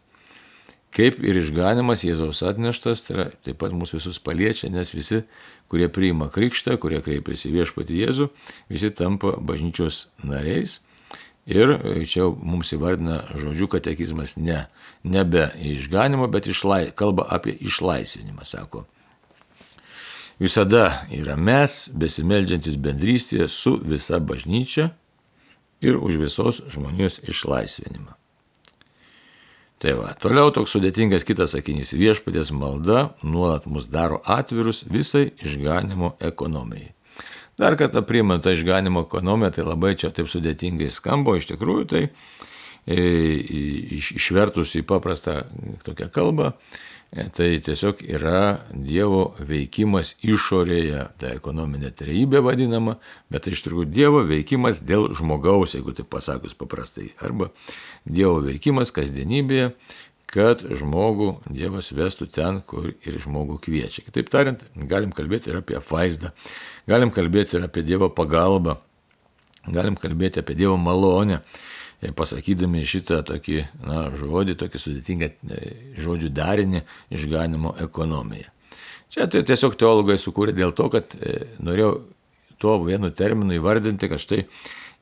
Kaip 0.95 1.19
ir 1.27 1.35
išganimas 1.41 2.05
Jėzaus 2.07 2.39
atneštas, 2.47 3.03
tai 3.03 3.15
yra, 3.17 3.25
taip 3.43 3.59
pat 3.59 3.75
mūsų 3.75 3.99
visus 3.99 4.19
paliečia, 4.23 4.69
nes 4.71 4.93
visi, 4.95 5.25
kurie 5.67 5.89
priima 5.91 6.29
krikštą, 6.31 6.77
kurie 6.79 7.01
kreipiasi 7.03 7.51
viešpati 7.51 7.99
Jėzų, 7.99 8.29
visi 8.71 8.93
tampa 8.95 9.35
bažnyčios 9.35 10.05
nariais. 10.23 10.79
Ir 11.45 11.75
čia 12.09 12.31
mums 12.31 12.71
įvardina 12.73 13.19
žodžių 13.37 13.67
katekizmas 13.75 14.33
ne, 14.39 14.63
nebe 15.03 15.51
išganimo, 15.75 16.31
bet 16.31 16.47
išlai, 16.49 16.87
kalba 16.95 17.27
apie 17.29 17.53
išlaisvinimą, 17.59 18.47
sako 18.47 18.87
visada 20.39 21.05
yra 21.13 21.37
mes, 21.37 21.89
besimeldžiantis 21.95 22.77
bendrystėje 22.81 23.47
su 23.51 23.77
visa 23.83 24.19
bažnyčia 24.19 24.91
ir 25.81 25.97
už 25.97 26.19
visos 26.19 26.61
žmonijos 26.71 27.21
išlaisvinimą. 27.27 28.15
Tai 29.79 29.91
va, 29.99 30.13
toliau 30.17 30.53
toks 30.55 30.71
sudėtingas 30.71 31.25
kitas 31.27 31.51
sakinys- 31.53 31.93
viešpatės 31.99 32.53
malda 32.55 33.13
nuolat 33.23 33.65
mus 33.67 33.87
daro 33.91 34.21
atvirus 34.23 34.85
visai 34.87 35.31
išganimo 35.43 36.15
ekonomijai. 36.19 36.93
Dar 37.57 37.75
kartą 37.75 38.01
priimant 38.01 38.43
tą 38.43 38.51
išganimo 38.51 39.05
ekonomiją, 39.05 39.51
tai 39.51 39.63
labai 39.63 39.95
čia 39.95 40.09
taip 40.11 40.27
sudėtingai 40.27 40.89
skamba, 40.91 41.37
iš 41.37 41.47
tikrųjų 41.51 41.85
tai 41.87 42.09
e, 42.87 42.97
išvertus 43.95 44.75
į 44.75 44.83
paprastą 44.83 45.43
tokią 45.83 46.09
kalbą, 46.11 46.53
Tai 47.15 47.47
tiesiog 47.63 48.01
yra 48.11 48.39
Dievo 48.75 49.29
veikimas 49.39 50.17
išorėje, 50.19 51.05
ta 51.15 51.29
ekonominė 51.31 51.93
trejybė 51.95 52.41
vadinama, 52.43 52.97
bet 53.31 53.45
tai 53.45 53.53
iš 53.55 53.61
tikrųjų 53.63 53.87
Dievo 53.87 54.23
veikimas 54.27 54.81
dėl 54.83 55.07
žmogaus, 55.15 55.77
jeigu 55.77 55.93
taip 55.95 56.09
pasakus 56.11 56.57
paprastai, 56.59 57.13
arba 57.23 57.53
Dievo 58.03 58.41
veikimas 58.43 58.91
kasdienybėje, 58.95 59.69
kad 60.27 60.65
žmogų 60.67 61.29
Dievas 61.47 61.93
vestų 61.95 62.27
ten, 62.35 62.59
kur 62.67 62.91
ir 62.91 63.19
žmogų 63.23 63.61
kviečia. 63.63 64.03
Kitaip 64.09 64.33
tariant, 64.33 64.65
galim 64.75 65.15
kalbėti 65.15 65.53
ir 65.53 65.61
apie 65.61 65.79
vaizdą, 65.87 66.33
galim 66.83 67.15
kalbėti 67.15 67.55
ir 67.55 67.69
apie 67.69 67.85
Dievo 67.87 68.11
pagalbą, 68.11 68.81
galim 69.71 69.95
kalbėti 69.95 70.43
apie 70.43 70.59
Dievo 70.59 70.75
malonę 70.75 71.39
pasakydami 72.15 72.83
šitą 72.85 73.21
tokį 73.27 73.61
na, 73.85 74.07
žodį, 74.15 74.57
tokį 74.59 74.81
sudėtingą 74.81 75.29
e, 75.31 75.61
žodžių 76.01 76.31
darinį 76.35 76.83
išganimo 77.15 77.75
ekonomija. 77.85 78.51
Čia 79.13 79.29
tai 79.31 79.45
tiesiog 79.47 79.77
teologai 79.79 80.17
sukūrė 80.19 80.55
dėl 80.55 80.73
to, 80.75 80.89
kad 80.93 81.15
e, 81.15 81.45
norėjau 81.63 81.93
tuo 82.61 82.77
vienu 82.83 83.11
terminu 83.15 83.55
įvardinti, 83.57 84.09
kad 84.11 84.21
štai 84.21 84.43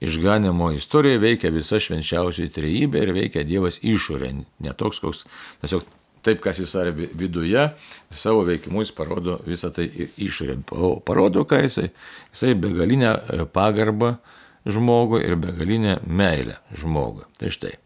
išganimo 0.03 0.71
istorijoje 0.75 1.21
veikia 1.23 1.51
visa 1.53 1.79
švenčiausiai 1.81 2.51
trejybė 2.53 3.03
ir 3.03 3.13
veikia 3.15 3.45
Dievas 3.47 3.79
išorė, 3.85 4.31
ne 4.35 4.73
toks, 4.77 4.99
koks 5.03 5.23
tiesiog 5.63 5.85
taip, 6.23 6.39
kas 6.43 6.59
jis 6.61 6.73
yra 6.79 6.93
viduje, 6.93 7.63
savo 8.11 8.43
veikimu 8.47 8.83
jis 8.83 8.93
parodo 8.95 9.39
visą 9.47 9.71
tai 9.75 9.89
išorė. 10.23 10.59
Parodo, 11.07 11.43
ką 11.47 11.63
jisai, 11.65 11.89
jisai 12.31 12.53
begalinę 12.59 13.15
pagarbą 13.55 14.15
žmogui 14.65 15.23
ir 15.25 15.35
begalinę 15.39 15.99
meilę 16.07 16.59
žmogui. 16.77 17.25
Tai 17.39 17.51
štai. 17.53 17.77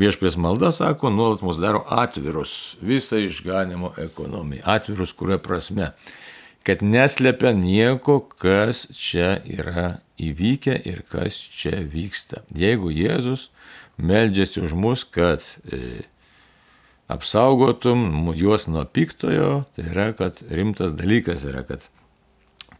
Viešpės 0.00 0.38
malda, 0.40 0.70
sako, 0.72 1.10
nuolat 1.12 1.42
mus 1.44 1.58
daro 1.60 1.82
atvirus 1.92 2.78
visai 2.80 3.26
išganimo 3.26 3.92
ekonomijai. 4.00 4.64
Atvirus 4.76 5.12
kuria 5.12 5.36
prasme? 5.42 5.90
Kad 6.64 6.84
neslepia 6.84 7.52
nieko, 7.56 8.20
kas 8.20 8.86
čia 8.96 9.34
yra 9.44 10.00
įvykę 10.20 10.76
ir 10.88 11.02
kas 11.08 11.36
čia 11.36 11.82
vyksta. 11.84 12.44
Jeigu 12.56 12.92
Jėzus 12.92 13.48
meldžiasi 14.00 14.62
už 14.64 14.76
mus, 14.76 15.04
kad 15.04 15.44
e, 15.68 16.04
apsaugotum 17.10 18.30
juos 18.36 18.68
nuo 18.70 18.84
piktojo, 18.84 19.64
tai 19.76 19.88
yra, 19.90 20.10
kad 20.16 20.40
rimtas 20.48 20.94
dalykas 20.96 21.44
yra, 21.48 21.64
kad 21.66 21.88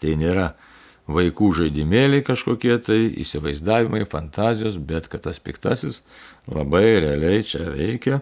tai 0.00 0.16
nėra 0.20 0.52
vaikų 1.10 1.50
žaidimėliai 1.58 2.24
kažkokie 2.26 2.76
tai, 2.84 2.98
įsivaizdavimai, 3.22 4.04
fantazijos, 4.10 4.78
bet 4.78 5.08
kad 5.10 5.24
tas 5.26 5.40
piktasis 5.42 6.02
labai 6.50 7.00
realiai 7.02 7.42
čia 7.46 7.66
veikia 7.72 8.20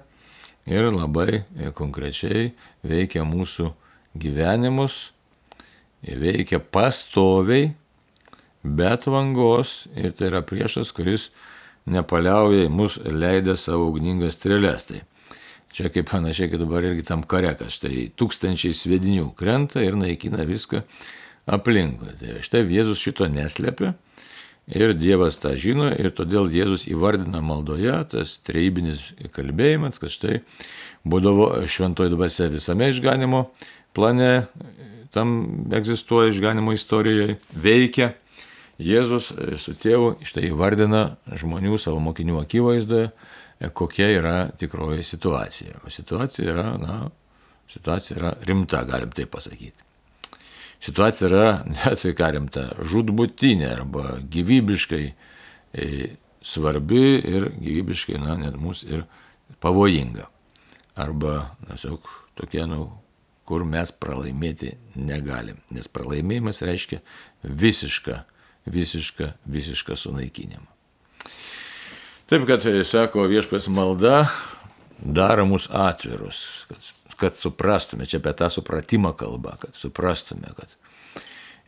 ir 0.68 0.88
labai 0.92 1.44
konkrečiai 1.76 2.52
veikia 2.86 3.24
mūsų 3.28 3.70
gyvenimus, 4.18 5.12
veikia 6.02 6.60
pastoviai, 6.60 7.72
bet 8.62 9.06
vangos 9.08 9.86
ir 9.96 10.12
tai 10.16 10.32
yra 10.32 10.42
priešas, 10.46 10.92
kuris 10.96 11.30
nepaliauja 11.88 12.66
į 12.66 12.72
mus 12.72 12.98
leidę 13.04 13.56
savo 13.56 13.88
ugningas 13.92 14.36
strėlės. 14.36 14.88
Tai 14.90 15.04
Čia 15.68 15.90
kaip 15.92 16.08
panašiai, 16.08 16.48
kaip 16.48 16.62
dabar 16.62 16.84
irgi 16.88 17.04
tam 17.04 17.22
kare, 17.28 17.50
kad 17.58 17.68
štai 17.72 18.08
tūkstančiai 18.16 18.72
svedinių 18.76 19.28
krenta 19.36 19.82
ir 19.84 19.98
naikina 20.00 20.46
viską 20.48 20.80
aplinkui. 21.48 22.14
Tai 22.20 22.42
štai 22.44 22.64
Jėzus 22.68 23.00
šito 23.02 23.28
neslėpia 23.30 23.94
ir 24.68 24.92
Dievas 24.98 25.38
tą 25.40 25.54
žino 25.56 25.88
ir 25.90 26.12
todėl 26.16 26.50
Jėzus 26.52 26.86
įvardina 26.90 27.40
maldoje 27.44 27.96
tas 28.12 28.36
treibinis 28.44 29.12
kalbėjimas, 29.34 30.00
kad 30.00 30.12
štai 30.12 30.42
būdavo 31.08 31.64
šventoji 31.66 32.12
dvasia 32.12 32.50
visame 32.52 32.90
išganimo 32.92 33.48
plane, 33.96 34.46
tam 35.14 35.68
egzistuoja 35.74 36.34
išganimo 36.34 36.74
istorijoje, 36.76 37.38
veikia. 37.56 38.12
Jėzus 38.78 39.32
su 39.58 39.72
tėvu 39.74 40.20
štai 40.22 40.52
įvardina 40.52 41.16
žmonių 41.34 41.80
savo 41.82 41.98
mokinių 42.04 42.36
akivaizdoje 42.44 43.08
kokia 43.72 44.08
yra 44.10 44.48
tikroji 44.58 45.02
situacija. 45.02 45.80
Situacija 45.88 46.50
yra, 46.52 46.76
na, 46.78 47.10
situacija 47.68 48.18
yra 48.18 48.32
rimta, 48.46 48.84
galim 48.84 49.10
taip 49.10 49.30
pasakyti. 49.34 49.87
Situacija 50.84 51.28
yra, 51.30 51.48
net 51.74 52.02
tai 52.02 52.14
ką 52.16 52.30
rimta, 52.36 52.68
žudbutinė 52.86 53.70
arba 53.72 54.18
gyvybiškai 54.30 55.04
e, 55.08 55.88
svarbi 56.44 57.18
ir 57.18 57.50
gyvybiškai, 57.58 58.18
na, 58.22 58.38
net 58.40 58.58
mūsų 58.60 58.92
ir 58.94 59.04
pavojinga. 59.62 60.28
Arba, 60.98 61.52
tiesiog 61.68 62.08
tokie, 62.38 62.64
nu, 62.70 62.88
kur 63.48 63.64
mes 63.64 63.92
pralaimėti 63.94 64.74
negalim. 64.98 65.60
Nes 65.72 65.88
pralaimėjimas 65.90 66.60
reiškia 66.66 67.00
visišką, 67.42 68.18
visišką, 68.68 69.32
visišką 69.48 69.96
sunaikinimą. 69.96 70.68
Taip, 72.28 72.44
kad 72.44 72.66
e, 72.68 72.82
sako 72.84 73.24
viešpas 73.30 73.70
malda 73.72 74.26
daro 74.98 75.46
mus 75.48 75.68
atvirus, 75.72 76.66
kad, 76.68 76.90
kad 77.18 77.38
suprastume, 77.38 78.06
čia 78.06 78.20
apie 78.22 78.34
tą 78.38 78.50
supratimą 78.52 79.12
kalba, 79.18 79.56
kad 79.60 79.76
suprastume, 79.76 80.52
kad 80.56 80.76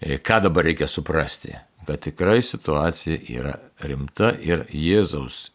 e, 0.01 0.19
ką 0.19 0.41
dabar 0.47 0.69
reikia 0.71 0.89
suprasti, 0.91 1.55
kad 1.87 2.03
tikrai 2.07 2.41
situacija 2.45 3.19
yra 3.35 3.57
rimta 3.83 4.33
ir 4.41 4.67
Jėzaus 4.71 5.49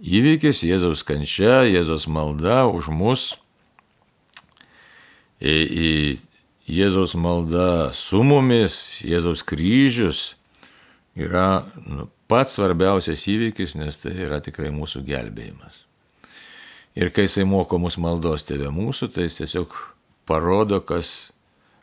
įvykis, 0.00 0.64
Jėzaus 0.66 1.04
kančia, 1.06 1.64
Jėzaus 1.68 2.06
malda 2.08 2.66
už 2.68 2.90
mus, 2.92 3.26
e, 5.40 5.52
į 5.52 5.90
Jėzaus 6.66 7.14
malda 7.14 7.92
su 7.94 8.22
mumis, 8.26 9.00
Jėzaus 9.06 9.44
kryžius 9.46 10.34
yra 11.16 11.64
nu, 11.86 12.08
pats 12.28 12.58
svarbiausias 12.58 13.22
įvykis, 13.30 13.76
nes 13.78 13.96
tai 14.02 14.16
yra 14.26 14.40
tikrai 14.42 14.72
mūsų 14.74 15.04
gelbėjimas. 15.06 15.85
Ir 16.96 17.12
kai 17.12 17.26
jisai 17.26 17.44
moko 17.48 17.78
mus 17.80 17.98
maldos 18.00 18.46
tėvė 18.48 18.70
mūsų, 18.72 19.10
tai 19.12 19.26
jis 19.26 19.40
tiesiog 19.42 19.74
parodo, 20.28 20.80
kas 20.80 21.30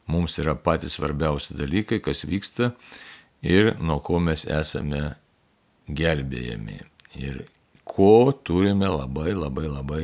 mums 0.10 0.40
yra 0.42 0.56
patys 0.58 0.98
svarbiausi 0.98 1.56
dalykai, 1.58 2.02
kas 2.04 2.26
vyksta 2.26 2.74
ir 3.46 3.76
nuo 3.80 4.00
ko 4.04 4.20
mes 4.24 4.48
esame 4.50 5.14
gelbėjami. 5.88 6.80
Ir 7.22 7.44
ko 7.86 8.32
turime 8.46 8.90
labai 8.90 9.36
labai 9.36 9.68
labai 9.70 10.04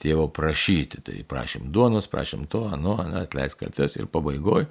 tėvo 0.00 0.26
prašyti. 0.32 1.02
Tai 1.04 1.16
prašym 1.28 1.70
duonos, 1.72 2.08
prašym 2.10 2.46
to, 2.50 2.66
ano, 2.72 2.98
atleisk 3.20 3.62
kaltes 3.64 3.96
ir 3.96 4.10
pabaigoje, 4.10 4.68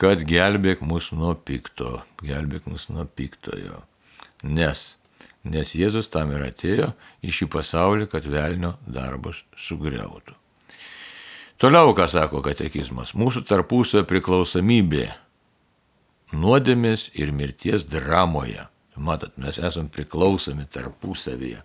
kad 0.00 0.24
gelbėk 0.24 0.84
mus 0.86 1.10
nuo 1.16 1.34
pikto, 1.34 2.00
gelbėk 2.24 2.68
mus 2.70 2.88
nuo 2.92 3.04
piktojo. 3.04 3.82
Nes, 4.48 4.94
nes 5.44 5.72
Jėzus 5.76 6.10
tam 6.12 6.32
ir 6.34 6.44
atėjo 6.50 6.90
į 7.24 7.32
šį 7.32 7.48
pasaulį, 7.54 8.08
kad 8.12 8.26
velnio 8.28 8.74
darbus 8.86 9.44
sugriautų. 9.56 10.36
Toliau, 11.60 11.92
ką 11.96 12.06
sako 12.08 12.40
katekizmas, 12.44 13.12
mūsų 13.12 13.44
tarpusio 13.48 14.00
priklausomybė 14.08 15.10
nuodėmės 16.32 17.10
ir 17.20 17.34
mirties 17.36 17.84
dramoje. 17.88 18.64
Matot, 19.00 19.32
mes 19.40 19.56
esame 19.60 19.92
priklausomi 19.92 20.66
tarpusavyje. 20.68 21.62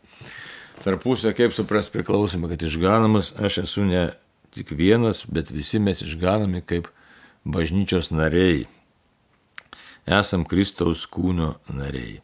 Tarpusio, 0.84 1.32
kaip 1.36 1.56
supras 1.56 1.90
priklausomi, 1.92 2.48
kad 2.52 2.64
išganamas 2.64 3.34
aš 3.40 3.64
esu 3.64 3.88
ne 3.88 4.06
tik 4.56 4.72
vienas, 4.76 5.24
bet 5.28 5.52
visi 5.52 5.80
mes 5.84 6.04
išganami 6.04 6.64
kaip 6.64 6.88
bažnyčios 7.44 8.12
nariai. 8.12 8.68
Esam 10.06 10.46
Kristaus 10.48 11.08
kūno 11.12 11.56
nariai 11.72 12.20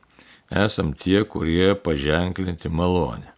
esam 0.52 0.94
tie, 0.94 1.24
kurie 1.24 1.74
paženklinti 1.76 2.70
malonę. 2.70 3.32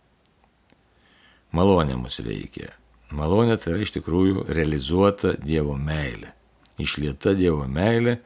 Malonė 1.54 1.97
mus 2.02 2.17
veikia. 2.26 2.71
Malonė 3.13 3.60
tai 3.62 3.76
yra 3.76 3.86
iš 3.86 3.93
tikrųjų 3.99 4.47
realizuota 4.49 5.36
Dievo 5.38 5.76
meilė. 5.78 6.32
Išlieta 6.82 7.36
Dievo 7.38 7.67
meilė, 7.69 8.17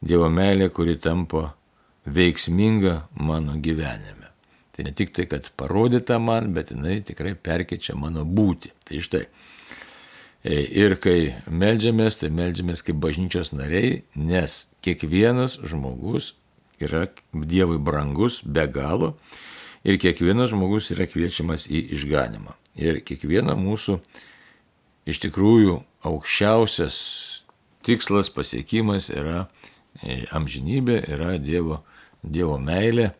Dievo 0.00 0.30
meilė, 0.32 0.70
kuri 0.72 0.96
tampa 0.96 1.50
veiksminga 2.08 3.02
mano 3.20 3.58
gyvenime. 3.60 4.30
Tai 4.72 4.86
ne 4.88 4.94
tik 4.96 5.12
tai, 5.12 5.26
kad 5.28 5.50
parodyta 5.60 6.16
man, 6.18 6.54
bet 6.56 6.72
jinai 6.72 7.02
tikrai 7.04 7.34
perkeičia 7.36 7.98
mano 8.00 8.24
būti. 8.24 8.72
Tai 8.88 9.02
štai. 9.04 9.26
E, 10.40 10.56
ir 10.80 10.96
kai 10.96 11.34
melžiamės, 11.52 12.16
tai 12.22 12.30
melžiamės 12.32 12.80
kaip 12.86 12.96
bažnyčios 13.02 13.52
nariai, 13.52 14.06
nes 14.16 14.70
kiekvienas 14.80 15.58
žmogus 15.68 16.38
yra 16.80 17.06
Dievui 17.32 17.78
brangus 17.78 18.40
be 18.44 18.66
galo 18.70 19.14
ir 19.84 19.98
kiekvienas 20.00 20.52
žmogus 20.52 20.90
yra 20.94 21.06
kviečiamas 21.08 21.68
į 21.70 21.84
išganimą. 21.96 22.56
Ir 22.80 23.00
kiekviena 23.04 23.56
mūsų 23.58 23.98
iš 25.10 25.20
tikrųjų 25.24 25.80
aukščiausias 26.06 26.96
tikslas, 27.86 28.30
pasiekimas 28.32 29.10
yra 29.12 29.46
e, 30.02 30.24
amžinybė, 30.36 31.00
yra 31.14 31.36
Dievo, 31.40 31.80
dievo 32.22 32.58
meilė. 32.60 33.10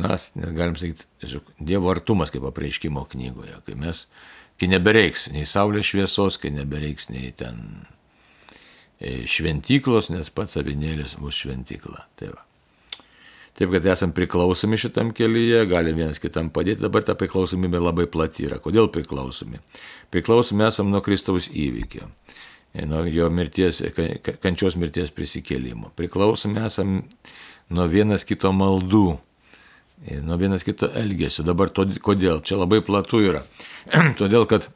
Mes 0.00 0.30
galim 0.36 0.76
sakyti, 0.76 1.06
Dievo 1.60 1.92
artumas 1.92 2.32
kaip 2.32 2.44
apreiškimo 2.48 3.06
knygoje, 3.12 3.60
kai 3.64 3.76
mes, 3.80 4.04
kai 4.60 4.68
nebereiks 4.72 5.30
nei 5.32 5.46
saulės 5.48 5.92
šviesos, 5.92 6.40
kai 6.40 6.52
nebereiks 6.52 7.08
nei 7.12 7.30
ten 7.36 7.62
e, 9.00 9.24
šventyklos, 9.28 10.10
nes 10.12 10.32
pats 10.32 10.60
avinėlis 10.60 11.16
bus 11.20 11.40
šventykla. 11.44 12.04
Tai 12.20 12.34
va. 12.34 12.44
Taip 13.56 13.70
kad 13.72 13.86
esam 13.88 14.12
priklausomi 14.12 14.76
šitam 14.76 15.14
kelyje, 15.16 15.62
gali 15.70 15.94
vienas 15.96 16.20
kitam 16.20 16.50
padėti, 16.52 16.82
dabar 16.84 17.06
ta 17.06 17.14
priklausomybė 17.16 17.80
labai 17.80 18.04
plati 18.12 18.44
yra. 18.44 18.58
Kodėl 18.60 18.90
priklausomi? 18.92 19.62
Priklausomi 20.12 20.66
esam 20.66 20.90
nuo 20.92 21.00
Kristaus 21.04 21.48
įvykio, 21.48 22.10
nuo 22.90 23.04
jo 23.08 23.30
mirties, 23.32 23.80
kančios 24.44 24.76
mirties 24.76 25.12
prisikėlimo. 25.16 25.88
Priklausomi 25.96 26.60
esam 26.68 26.98
nuo 27.72 27.86
vienas 27.88 28.28
kito 28.28 28.52
maldų, 28.52 29.06
nuo 30.26 30.38
vienas 30.40 30.66
kito 30.66 30.90
elgesio. 30.92 31.46
Dabar 31.48 31.72
to, 31.72 31.88
kodėl? 32.04 32.44
Čia 32.44 32.60
labai 32.60 32.82
platu 32.84 33.24
yra. 33.24 33.40
Todėl, 34.20 34.44
kad 34.50 34.68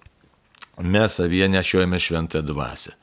mes 0.81 1.21
savyje 1.21 1.53
nešiojame 1.53 2.01
šventą 2.01 2.41
dvasę. 2.49 2.97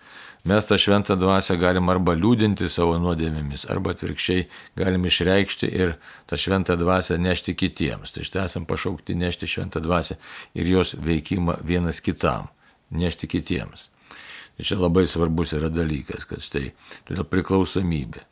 Mes 0.47 0.67
tą 0.67 0.77
šventą 0.79 1.17
dvasę 1.19 1.57
galim 1.59 1.89
arba 1.91 2.15
liūdinti 2.17 2.69
savo 2.71 2.95
nuodėmėmis, 3.01 3.65
arba 3.71 3.93
atvirkščiai 3.95 4.45
galim 4.79 5.07
išreikšti 5.09 5.69
ir 5.69 5.95
tą 6.29 6.39
šventą 6.39 6.77
dvasę 6.79 7.17
nešti 7.19 7.55
kitiems. 7.57 8.15
Tai 8.15 8.25
štai 8.27 8.45
esam 8.45 8.67
pašaukti 8.69 9.17
nešti 9.17 9.49
šventą 9.49 9.83
dvasę 9.83 10.17
ir 10.55 10.71
jos 10.71 10.95
veikimą 11.03 11.59
vienas 11.67 12.01
kitam, 12.03 12.47
nešti 12.91 13.29
kitiems. 13.31 13.89
Tai 14.57 14.65
čia 14.65 14.79
labai 14.79 15.05
svarbus 15.09 15.53
yra 15.57 15.69
dalykas, 15.69 16.25
kad 16.29 16.41
štai 16.41 16.71
todėl 17.05 17.27
priklausomybė. 17.29 18.23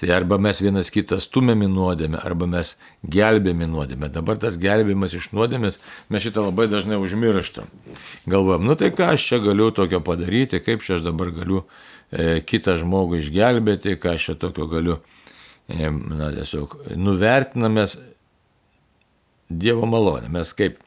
Tai 0.00 0.08
arba 0.16 0.38
mes 0.40 0.56
vienas 0.64 0.88
kitą 0.88 1.18
stumėme 1.20 1.66
nuodėmę, 1.68 2.22
arba 2.24 2.46
mes 2.48 2.70
gelbėme 3.04 3.66
nuodėmę. 3.68 4.08
Dabar 4.08 4.38
tas 4.40 4.56
gelbėjimas 4.56 5.12
iš 5.18 5.26
nuodėmės, 5.36 5.76
mes 6.08 6.24
šitą 6.24 6.46
labai 6.46 6.70
dažnai 6.72 6.96
užmirštam. 6.96 7.68
Galvojam, 8.24 8.64
nu 8.64 8.78
tai 8.80 8.88
ką 8.96 9.10
aš 9.12 9.26
čia 9.28 9.40
galiu 9.44 9.68
tokio 9.76 10.00
padaryti, 10.00 10.62
kaip 10.64 10.80
čia 10.86 10.96
aš 10.96 11.04
dabar 11.04 11.34
galiu 11.36 11.66
e, 12.08 12.40
kitą 12.40 12.78
žmogų 12.80 13.20
išgelbėti, 13.20 13.98
ką 14.00 14.16
aš 14.16 14.30
čia 14.30 14.38
tokio 14.40 14.70
galiu, 14.72 14.96
e, 15.68 15.92
na 15.92 16.32
tiesiog, 16.38 16.78
nuvertinamės 16.96 17.98
Dievo 19.50 19.84
malonę. 19.90 20.30
Mes 20.32 20.54
kaip 20.54 20.78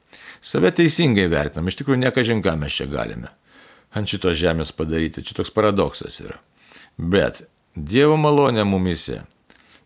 save 0.42 0.72
teisingai 0.74 1.28
vertinam, 1.30 1.68
iš 1.68 1.82
tikrųjų 1.82 2.00
nekažin 2.08 2.42
ką 2.42 2.56
mes 2.58 2.82
čia 2.82 2.88
galime 2.90 3.30
ant 3.94 4.10
šitos 4.10 4.40
žemės 4.40 4.74
padaryti. 4.74 5.22
Čia 5.22 5.38
toks 5.38 5.52
paradoksas 5.54 6.22
yra. 6.24 6.40
Bet 6.98 7.44
Dievo 7.76 8.18
malonė 8.22 8.64
mumise. 8.70 9.24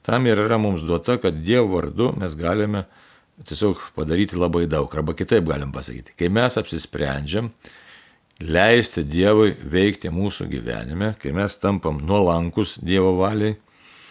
Tam 0.03 0.25
ir 0.27 0.39
yra 0.43 0.57
mums 0.59 0.83
duota, 0.83 1.15
kad 1.23 1.37
Dievo 1.39 1.77
vardu 1.77 2.11
mes 2.19 2.33
galime 2.35 2.83
tiesiog 3.47 3.79
padaryti 3.95 4.35
labai 4.35 4.65
daug. 4.67 4.91
Arba 4.91 5.15
kitaip 5.15 5.45
galim 5.47 5.71
pasakyti. 5.71 6.15
Kai 6.19 6.27
mes 6.27 6.57
apsisprendžiam 6.59 7.51
leisti 8.43 9.05
Dievui 9.07 9.53
veikti 9.71 10.11
mūsų 10.11 10.49
gyvenime, 10.51 11.13
kai 11.21 11.31
mes 11.35 11.55
tampam 11.61 12.01
nuolankus 12.03 12.75
Dievo 12.83 13.15
valiai, 13.21 13.55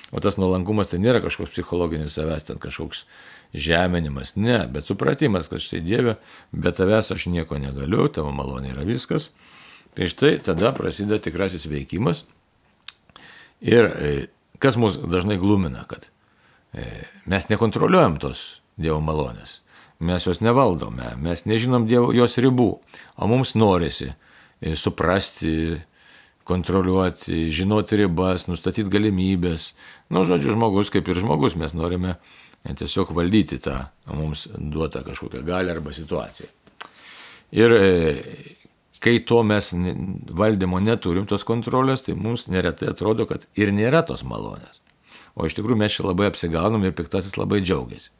o 0.08 0.22
tas 0.24 0.38
nuolankumas 0.40 0.88
tai 0.88 1.02
nėra 1.02 1.20
kažkoks 1.24 1.52
psichologinis 1.52 2.16
savęs, 2.16 2.46
ten 2.48 2.62
kažkoks 2.62 3.04
žeminimas, 3.52 4.34
ne, 4.40 4.62
bet 4.72 4.88
supratimas, 4.88 5.50
kad 5.52 5.60
štai 5.62 5.82
Dieve, 5.84 6.16
be 6.52 6.72
tavęs 6.72 7.12
aš 7.14 7.28
nieko 7.30 7.60
negaliu, 7.60 8.08
tavo 8.08 8.32
malonė 8.34 8.72
yra 8.72 8.86
viskas. 8.88 9.30
Tai 9.96 10.08
štai 10.10 10.36
tada 10.44 10.72
prasideda 10.76 11.20
tikrasis 11.22 11.68
veikimas 11.70 12.24
Ir 13.60 13.88
e, 13.88 14.12
kas 14.58 14.76
mus 14.76 14.98
dažnai 15.00 15.38
glumina, 15.40 15.84
kad 15.88 16.08
e, 16.72 17.04
mes 17.26 17.48
nekontroliuojam 17.48 18.18
tos 18.20 18.62
Dievo 18.76 18.98
malonės, 19.00 19.62
mes 20.04 20.26
jos 20.28 20.42
nevaldome, 20.44 21.14
mes 21.24 21.46
nežinom 21.48 21.86
Dievo 21.88 22.10
jos 22.12 22.36
ribų, 22.42 22.68
o 23.16 23.28
mums 23.30 23.54
norisi 23.56 24.10
e, 24.12 24.74
suprasti, 24.76 25.78
kontroliuoti, 26.46 27.46
žinoti 27.50 28.02
ribas, 28.02 28.44
nustatyti 28.46 28.92
galimybės. 28.92 29.72
Nu, 30.12 30.22
žodžiu, 30.28 30.52
žmogus 30.54 30.92
kaip 30.94 31.08
ir 31.10 31.18
žmogus, 31.18 31.56
mes 31.58 31.74
norime 31.74 32.18
tiesiog 32.66 33.10
valdyti 33.16 33.58
tą 33.62 33.88
mums 34.12 34.46
duotą 34.54 35.02
kažkokią 35.06 35.42
galę 35.46 35.74
arba 35.74 35.94
situaciją. 35.96 36.52
Ir 37.56 37.74
kai 39.06 39.20
to 39.22 39.38
mes 39.46 39.70
valdymo 40.40 40.80
neturim, 40.82 41.28
tos 41.30 41.46
kontrolės, 41.46 42.02
tai 42.02 42.16
mums 42.18 42.48
neretai 42.50 42.90
atrodo, 42.90 43.28
kad 43.30 43.46
ir 43.54 43.70
nėra 43.74 44.02
tos 44.06 44.24
malonės. 44.26 44.82
O 45.38 45.46
iš 45.46 45.54
tikrųjų 45.54 45.78
mes 45.78 45.94
čia 45.94 46.08
labai 46.08 46.30
apsigaunam 46.30 46.82
ir 46.82 46.96
piktasis 46.96 47.36
labai 47.38 47.60
džiaugiasi. 47.62 48.10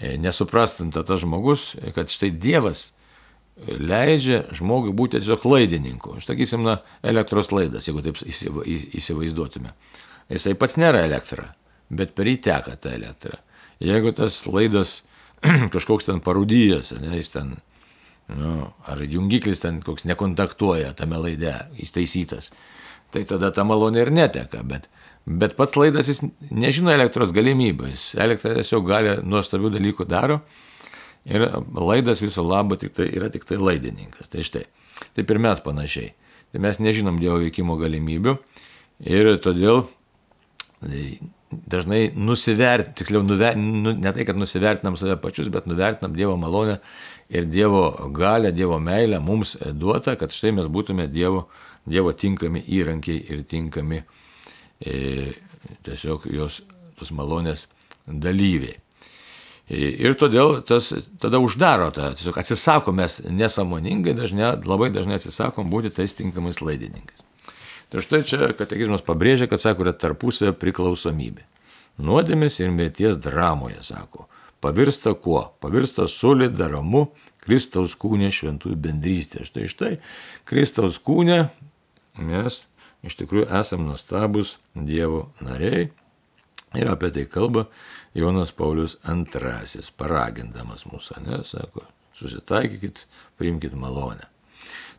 E, 0.00 0.16
nesuprastinta 0.18 1.04
tas 1.06 1.22
žmogus, 1.22 1.74
kad 1.94 2.10
štai 2.10 2.32
Dievas 2.32 2.88
leidžia 3.60 4.44
žmogui 4.56 4.94
būti 4.96 5.20
tiesiog 5.20 5.44
laidininku. 5.46 6.16
Štakysim, 6.24 6.64
na, 6.64 6.78
elektros 7.06 7.52
laidas, 7.52 7.86
jeigu 7.86 8.02
taip 8.02 8.18
įsivaizduotume. 8.24 9.74
Jisai 10.32 10.56
pats 10.58 10.78
nėra 10.80 11.04
elektra, 11.06 11.52
bet 11.92 12.16
per 12.16 12.30
jį 12.30 12.38
teka 12.48 12.78
ta 12.80 12.94
elektra. 12.96 13.38
Jeigu 13.84 14.14
tas 14.16 14.42
laidas 14.48 15.02
kažkoks 15.74 16.08
ten 16.08 16.24
parūdyjas, 16.24 16.94
ne, 16.98 17.14
jis 17.20 17.34
ten 17.36 17.58
nu, 18.36 18.70
ar 18.86 19.02
jungiklis 19.02 19.62
ten 19.62 19.80
koks 19.84 20.06
nekontaktuoja 20.08 20.92
tame 20.98 21.18
laide, 21.20 21.54
įtaisytas, 21.82 22.50
tai 23.14 23.24
tada 23.28 23.50
ta 23.54 23.64
malonė 23.66 24.04
ir 24.04 24.12
neteka, 24.14 24.62
bet, 24.66 24.88
bet 25.26 25.56
pats 25.58 25.76
laidas 25.78 26.10
jis 26.10 26.22
nežino 26.50 26.92
elektros 26.94 27.34
galimybės, 27.36 28.12
elektra 28.20 28.54
tiesiog 28.58 28.86
gali 28.86 29.16
nuostabių 29.26 29.72
dalykų 29.76 30.06
daro 30.10 30.40
ir 31.28 31.46
laidas 31.74 32.22
viso 32.22 32.44
labo 32.46 32.78
tik 32.80 32.94
tai, 32.96 33.10
yra 33.12 33.30
tik 33.32 33.44
tai 33.48 33.58
laidininkas. 33.60 34.30
Tai 34.32 34.44
štai, 34.46 34.64
taip 35.16 35.30
ir 35.30 35.42
mes 35.42 35.60
panašiai. 35.64 36.14
Tai 36.50 36.62
mes 36.62 36.80
nežinom 36.82 37.20
Dievo 37.20 37.38
veikimo 37.42 37.76
galimybių 37.78 38.34
ir 39.10 39.36
todėl 39.42 39.84
dažnai 41.50 42.10
nusivertinam, 42.14 42.94
tiksliau, 42.98 43.22
nuver, 43.26 43.56
nu, 43.58 43.92
ne 43.92 44.12
tai, 44.14 44.24
kad 44.26 44.38
nusivertinam 44.38 44.96
save 44.98 45.18
pačius, 45.22 45.50
bet 45.52 45.68
nuvertinam 45.70 46.14
Dievo 46.16 46.36
malonę 46.40 46.78
ir 47.30 47.46
Dievo 47.46 48.10
galę, 48.14 48.52
Dievo 48.52 48.80
meilę 48.80 49.20
mums 49.20 49.56
duota, 49.72 50.16
kad 50.18 50.34
štai 50.34 50.52
mes 50.58 50.68
būtume 50.70 51.06
Dievo, 51.10 51.46
dievo 51.86 52.12
tinkami 52.12 52.62
įrankiai 52.66 53.22
ir 53.32 53.44
tinkami 53.48 54.02
e, 54.80 55.32
tiesiog 55.86 56.26
jos 56.34 56.60
tos 56.98 57.12
malonės 57.16 57.66
dalyviai. 58.06 58.76
E, 59.70 59.78
ir 60.02 60.16
todėl 60.18 60.60
tas 60.66 60.90
tada 61.22 61.40
uždaro 61.42 61.90
tą, 61.94 62.12
tiesiog 62.18 62.40
atsisakom 62.42 63.00
mes 63.00 63.20
nesamoningai, 63.30 64.16
dažnai, 64.18 64.56
labai 64.66 64.90
dažnai 64.94 65.20
atsisakom 65.20 65.70
būti 65.72 65.92
tais 65.94 66.16
tinkamais 66.18 66.60
laidininkais. 66.60 67.26
Tai 67.90 68.02
štai 68.04 68.22
čia 68.22 68.52
katekizmas 68.54 69.02
pabrėžia, 69.02 69.48
kad 69.50 69.62
sako, 69.62 69.82
yra 69.82 69.94
tarpusavio 69.98 70.52
priklausomybė. 70.54 71.42
Nuodėmės 72.00 72.60
ir 72.62 72.70
mirties 72.70 73.18
dramoje, 73.18 73.80
sako, 73.82 74.28
pavirsta 74.60 75.14
kuo? 75.14 75.44
Pavirsta 75.60 76.06
solidarumu 76.10 77.08
Kristaus 77.40 77.96
kūnė 77.98 78.30
šventųjų 78.34 78.76
bendrystė. 78.80 79.44
Štai 79.48 79.68
štai, 79.72 79.92
Kristaus 80.48 81.00
kūnė 81.02 81.46
mes 82.20 82.64
iš 83.06 83.16
tikrųjų 83.20 83.48
esame 83.60 83.88
nustabus 83.88 84.58
Dievo 84.74 85.30
nariai. 85.44 85.88
Ir 86.78 86.86
apie 86.86 87.10
tai 87.10 87.24
kalba 87.26 87.64
Jonas 88.14 88.52
Paulius 88.54 88.98
II, 89.02 89.82
paragindamas 89.98 90.84
mūsų, 90.86 91.16
ne, 91.24 91.40
sako, 91.46 91.82
susitaikykit, 92.14 93.06
priimkite 93.40 93.78
malonę. 93.78 94.28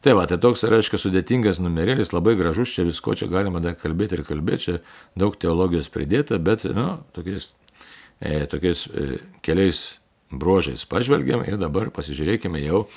Tai 0.02 0.16
va, 0.18 0.26
tai 0.28 0.40
toks, 0.42 0.66
reiškia, 0.66 0.98
sudėtingas 0.98 1.62
numerėlis, 1.62 2.12
labai 2.12 2.34
gražus, 2.40 2.74
čia 2.74 2.84
visko 2.88 3.14
čia 3.16 3.30
galima 3.32 3.62
dar 3.64 3.76
kalbėti 3.78 4.18
ir 4.18 4.24
kalbėti, 4.26 4.64
čia 4.66 4.78
daug 5.20 5.38
teologijos 5.38 5.92
pridėta, 5.94 6.40
bet, 6.42 6.66
nu, 6.66 6.88
tokiais, 7.16 7.52
e, 8.22 8.46
tokiais 8.48 8.88
e, 8.88 8.90
keliais 9.46 10.00
bruožais 10.32 10.86
pažvelgiam 10.88 11.44
ir 11.44 11.58
dabar 11.60 11.90
pasižiūrėkime 11.92 12.60
jau 12.64 12.88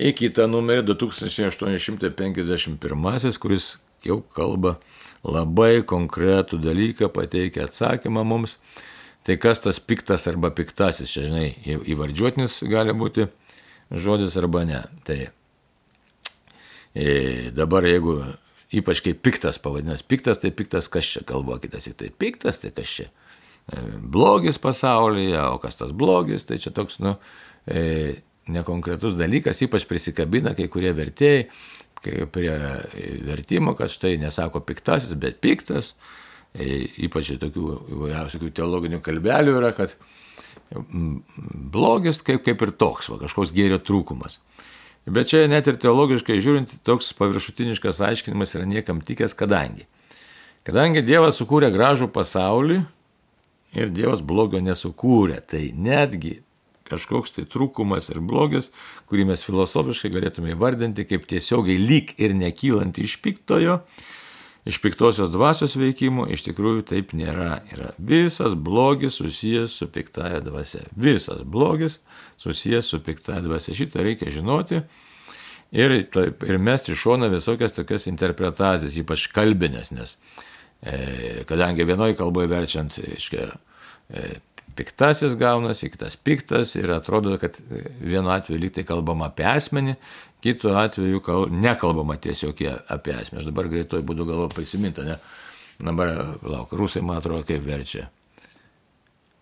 į 0.00 0.14
kitą 0.16 0.46
numerį 0.48 0.82
2851, 0.94 3.36
kuris 3.42 3.78
jau 4.06 4.22
kalba 4.32 4.78
labai 5.26 5.82
konkretų 5.84 6.56
dalyką, 6.62 7.08
pateikia 7.12 7.64
atsakymą 7.66 8.24
mums. 8.24 8.58
Tai 9.26 9.34
kas 9.36 9.60
tas 9.60 9.80
piktas 9.84 10.24
arba 10.30 10.50
piktasis, 10.56 11.12
čia 11.12 11.22
žinai, 11.26 11.48
įvardžiuotinis 11.68 12.64
gali 12.72 12.92
būti 12.96 13.28
žodis 13.92 14.32
arba 14.40 14.64
ne. 14.64 14.80
Tai 15.04 15.28
E, 16.94 17.50
dabar 17.54 17.86
jeigu 17.86 18.16
ypač 18.74 19.00
kai 19.04 19.12
piktas 19.14 19.60
pavadinas, 19.62 20.02
piktas 20.02 20.40
tai 20.42 20.50
piktas, 20.50 20.88
kas 20.90 21.06
čia 21.06 21.22
kalbokitės 21.26 21.86
į 21.86 21.92
tai 22.00 22.08
piktas, 22.10 22.58
tai 22.62 22.72
kas 22.74 22.90
čia 22.90 23.06
blogis 24.00 24.58
pasaulyje, 24.58 25.38
o 25.54 25.58
kas 25.62 25.78
tas 25.78 25.92
blogis, 25.96 26.46
tai 26.48 26.58
čia 26.62 26.72
toks, 26.74 26.98
nu, 27.04 27.16
e, 27.70 28.22
nekonkretus 28.50 29.14
dalykas, 29.18 29.60
ypač 29.66 29.86
prisikabina 29.88 30.56
kai 30.58 30.66
kurie 30.72 30.92
vertėjai 30.96 31.44
prie 32.32 32.54
vertimo, 33.26 33.74
kad 33.76 33.92
štai 33.92 34.16
nesako 34.22 34.62
piktasis, 34.64 35.12
bet 35.20 35.40
piktas, 35.44 35.92
ypač 36.56 37.34
tokių 37.42 37.66
įvairiausių 37.92 38.50
teologinių 38.56 39.02
kalbelių 39.04 39.58
yra, 39.60 39.74
kad 39.76 39.94
blogis 40.70 42.22
kaip, 42.24 42.42
kaip 42.46 42.62
ir 42.64 42.72
toks, 42.80 43.10
va, 43.12 43.20
kažkoks 43.20 43.52
gėrio 43.54 43.78
trūkumas. 43.82 44.40
Bet 45.10 45.30
čia 45.32 45.46
net 45.50 45.68
ir 45.68 45.78
teologiškai 45.80 46.38
žiūrint, 46.42 46.72
toks 46.86 47.12
paviršutiniškas 47.18 48.02
aiškinimas 48.04 48.54
yra 48.56 48.66
niekam 48.68 49.00
tikęs, 49.04 49.34
kadangi. 49.36 49.86
Kadangi 50.66 51.02
Dievas 51.04 51.40
sukūrė 51.40 51.70
gražų 51.72 52.10
pasaulį 52.12 52.82
ir 53.76 53.90
Dievas 53.94 54.22
blogio 54.26 54.60
nesukūrė, 54.64 55.40
tai 55.46 55.70
netgi 55.76 56.40
kažkoks 56.90 57.36
tai 57.36 57.46
trūkumas 57.50 58.10
ir 58.10 58.22
blogis, 58.24 58.70
kurį 59.10 59.28
mes 59.30 59.44
filosofiškai 59.46 60.10
galėtume 60.14 60.54
įvardinti 60.56 61.06
kaip 61.08 61.28
tiesiogiai 61.30 61.78
lyg 61.78 62.14
ir 62.18 62.34
nekylant 62.34 62.98
iš 62.98 63.18
piktojo, 63.22 63.80
iš 64.66 64.80
piktosios 64.82 65.30
dvasios 65.32 65.76
veikimo 65.78 66.26
iš 66.30 66.44
tikrųjų 66.48 66.84
taip 66.90 67.14
nėra. 67.16 67.60
Yra 67.72 67.92
visas 67.96 68.56
blogis 68.58 69.20
susijęs 69.20 69.78
su 69.80 69.88
piktaja 69.92 70.42
dvasia. 70.44 70.82
Visas 70.96 71.44
blogis 71.46 72.00
susijęs 72.42 72.90
su 72.90 73.00
piktaja 73.06 73.44
dvasia. 73.46 73.76
Šitą 73.78 74.04
reikia 74.04 74.32
žinoti, 74.34 74.82
ir, 75.70 75.96
ir 76.02 76.58
mesti 76.58 76.92
iš 76.92 77.06
šono 77.06 77.30
visokias 77.32 77.74
tokias 77.76 78.08
interpretacijas, 78.10 78.98
ypač 79.00 79.28
kalbinės, 79.34 79.94
nes 79.94 80.18
kadangi 81.48 81.84
vienoje 81.84 82.16
kalboje 82.16 82.48
verčiant, 82.48 82.94
aiškiai, 83.04 83.50
e, 84.10 84.28
piktasis 84.78 85.34
gaunasi, 85.36 85.90
kitas 85.92 86.16
piktas 86.16 86.74
ir 86.78 86.92
atrodo, 86.94 87.36
kad 87.40 87.58
vienu 88.00 88.32
atveju 88.32 88.60
lyg 88.62 88.72
tai 88.76 88.86
kalbama 88.88 89.28
apie 89.28 89.44
asmenį, 89.50 89.96
kitu 90.40 90.72
atveju 90.80 91.20
kal, 91.24 91.50
nekalbama 91.52 92.16
tiesiog 92.16 92.62
apie 92.88 93.16
asmenį. 93.16 93.42
Aš 93.42 93.50
dabar 93.50 93.68
greitoj 93.72 94.04
būdu 94.06 94.28
galvoju 94.30 94.54
prisiminti, 94.54 95.04
ne? 95.04 95.18
Dabar, 95.80 96.14
lauk, 96.44 96.72
rusai, 96.76 97.02
man 97.04 97.20
atrodo, 97.20 97.44
kaip 97.48 97.62
verčia. 97.64 98.08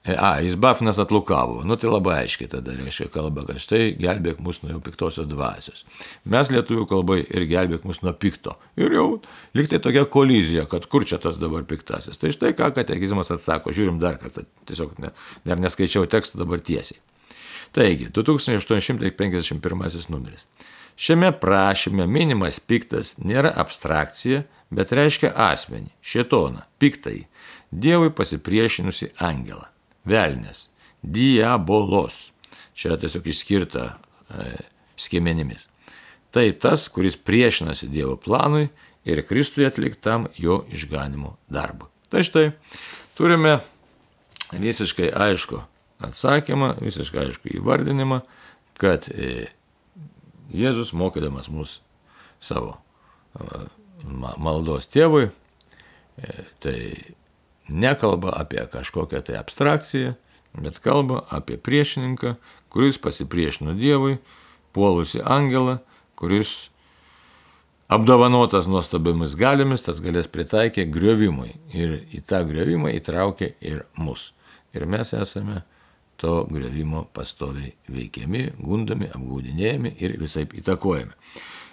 E, 0.05 0.15
a, 0.19 0.41
jis 0.41 0.55
Bafnas 0.57 0.99
atlukavo. 0.99 1.63
Nu 1.65 1.77
tai 1.77 1.91
labai 1.91 2.23
aiškiai 2.23 2.49
tada 2.49 2.73
reiškia 2.77 3.09
kalba, 3.13 3.43
kad 3.49 3.59
štai 3.61 3.97
gelbėk 3.99 4.39
mus 4.41 4.63
nuo 4.63 4.71
jau 4.71 4.81
piktosios 4.83 5.27
dvasios. 5.29 5.85
Mes 6.31 6.51
lietuvių 6.55 6.87
kalbai 6.89 7.19
ir 7.27 7.47
gelbėk 7.51 7.85
mus 7.89 8.01
nuo 8.07 8.13
pikto. 8.15 8.55
Ir 8.79 8.95
jau 8.95 9.21
liktai 9.59 9.79
tokia 9.83 10.05
kolizija, 10.09 10.65
kad 10.71 10.87
kur 10.87 11.03
čia 11.09 11.19
tas 11.23 11.37
dabar 11.43 11.63
piktasis. 11.69 12.19
Tai 12.21 12.31
štai 12.35 12.53
ką 12.57 12.71
katekizmas 12.79 13.31
atsako, 13.35 13.75
žiūrim 13.75 13.99
dar 14.01 14.17
kartą, 14.23 14.47
tiesiog 14.71 14.91
ne, 15.03 15.11
dar 15.45 15.59
neskaičiau 15.61 16.07
tekstą 16.09 16.39
dabar 16.45 16.59
tiesiai. 16.63 16.99
Taigi, 17.75 18.07
2851 18.15 20.09
numeris. 20.09 20.47
Šiame 20.99 21.33
prašyme 21.43 22.07
minimas 22.09 22.61
piktas 22.65 23.19
nėra 23.21 23.53
abstrakcija, 23.61 24.47
bet 24.73 24.93
reiškia 24.95 25.35
asmenį, 25.51 25.91
šetoną, 26.01 26.63
piktąjį, 26.79 27.27
Dievui 27.69 28.09
pasipriešinusi 28.17 29.11
angelą 29.21 29.69
velnės, 30.09 30.69
diabolos. 31.03 32.29
Čia 32.79 32.97
tiesiog 33.01 33.27
išskirta 33.29 33.85
e, 33.91 34.51
skėmenimis. 34.99 35.69
Tai 36.35 36.45
tas, 36.61 36.85
kuris 36.93 37.17
priešinasi 37.17 37.89
Dievo 37.91 38.19
planui 38.21 38.69
ir 39.09 39.23
Kristui 39.27 39.67
atliktam 39.67 40.29
jo 40.37 40.61
išganimo 40.71 41.37
darbui. 41.51 41.89
Tai 42.13 42.23
štai 42.25 42.51
turime 43.17 43.59
visiškai 44.53 45.11
aišku 45.13 45.61
atsakymą, 46.05 46.75
visiškai 46.85 47.27
aišku 47.27 47.51
įvardinimą, 47.59 48.21
kad 48.79 49.09
e, 49.11 49.49
Jėzus 50.55 50.95
mokydamas 50.97 51.51
mus 51.53 51.79
savo 52.41 52.77
e, 53.37 53.65
maldos 54.39 54.89
tėvui, 54.89 55.29
e, 55.29 56.37
tai 56.63 56.79
nekalba 57.69 58.33
apie 58.37 58.65
kažkokią 58.73 59.23
tai 59.27 59.39
abstrakciją, 59.39 60.15
bet 60.59 60.81
kalba 60.85 61.23
apie 61.31 61.59
priešininką, 61.61 62.35
kuris 62.73 62.99
pasipriešino 62.99 63.75
Dievui, 63.79 64.19
puolusi 64.73 65.21
angelą, 65.25 65.79
kuris 66.17 66.71
apdovanotas 67.89 68.69
nuostabiamis 68.69 69.37
galiomis, 69.39 69.85
tas 69.87 70.01
galės 70.05 70.29
pritaikė 70.29 70.87
griovimui 70.93 71.55
ir 71.73 72.03
į 72.13 72.23
tą 72.29 72.43
griovimą 72.49 72.93
įtraukė 72.99 73.55
ir 73.65 73.85
mus. 73.97 74.33
Ir 74.77 74.85
mes 74.87 75.15
esame 75.17 75.63
to 76.21 76.43
griovimo 76.51 77.07
pastoviai 77.15 77.73
veikiami, 77.89 78.49
gundomi, 78.59 79.09
apgaudinėjami 79.15 79.95
ir 80.03 80.19
visai 80.21 80.45
įtakojami. 80.61 81.15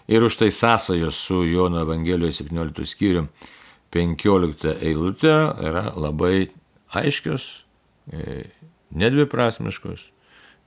Ir 0.08 0.24
už 0.24 0.38
tai 0.38 0.52
sąsajos 0.54 1.18
su 1.18 1.42
Jono 1.50 1.82
Evangelijos 1.82 2.44
17 2.44 2.86
skyrium 2.86 3.28
15 3.94 4.74
eilutė 4.82 5.36
yra 5.70 5.90
labai 5.96 6.50
aiškios, 6.96 7.66
e, 8.12 8.48
nedviprasmiškos 8.96 10.10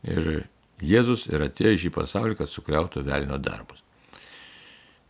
ir 0.09 0.47
Jėzus 0.79 1.25
yra 1.27 1.49
atėjo 1.51 1.75
į 1.75 1.79
šį 1.83 1.91
pasaulį, 1.91 2.37
kad 2.39 2.51
sukriautų 2.51 3.03
velnio 3.03 3.35
darbus. 3.43 3.83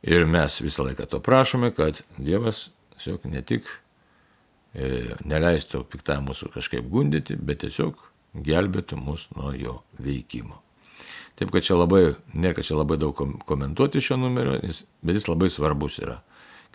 Ir 0.01 0.25
mes 0.25 0.55
visą 0.64 0.87
laiką 0.87 1.05
to 1.11 1.21
prašome, 1.21 1.68
kad 1.77 2.01
Dievas 2.16 2.71
tiesiog 2.94 3.27
ne 3.29 3.42
tik 3.44 3.66
e, 4.73 5.16
neleistų 5.29 5.83
piktą 5.92 6.16
mūsų 6.25 6.55
kažkaip 6.55 6.88
gundyti, 6.88 7.37
bet 7.37 7.61
tiesiog 7.66 8.01
gelbėtų 8.49 8.97
mus 8.97 9.27
nuo 9.37 9.53
jo 9.53 9.81
veikimo. 10.01 10.62
Taip, 11.38 11.53
kad 11.55 11.62
čia 11.62 11.77
labai, 11.77 12.16
nėra, 12.35 12.57
kad 12.57 12.66
čia 12.66 12.79
labai 12.79 12.97
daug 12.99 13.21
komentuoti 13.47 14.01
šio 14.03 14.16
numerio, 14.18 14.57
bet 14.59 15.18
jis 15.18 15.29
labai 15.29 15.51
svarbus 15.53 16.01
yra 16.03 16.23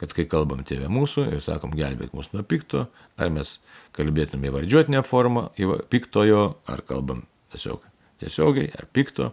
kad 0.01 0.13
kai 0.15 0.25
kalbam 0.29 0.63
tėvė 0.67 0.89
mūsų 0.91 1.27
ir 1.35 1.43
sakom 1.43 1.73
gelbėk 1.77 2.15
mus 2.17 2.31
nuo 2.33 2.43
pikto, 2.47 2.87
ar 3.17 3.31
mes 3.33 3.57
kalbėtume 3.95 4.49
įvardžiuotinę 4.49 5.03
formą 5.05 5.49
piktojo, 5.93 6.43
ar 6.69 6.81
kalbam 6.87 7.25
tiesiog 7.53 7.85
tiesiogiai, 8.23 8.71
ar 8.77 8.87
pikto, 8.93 9.31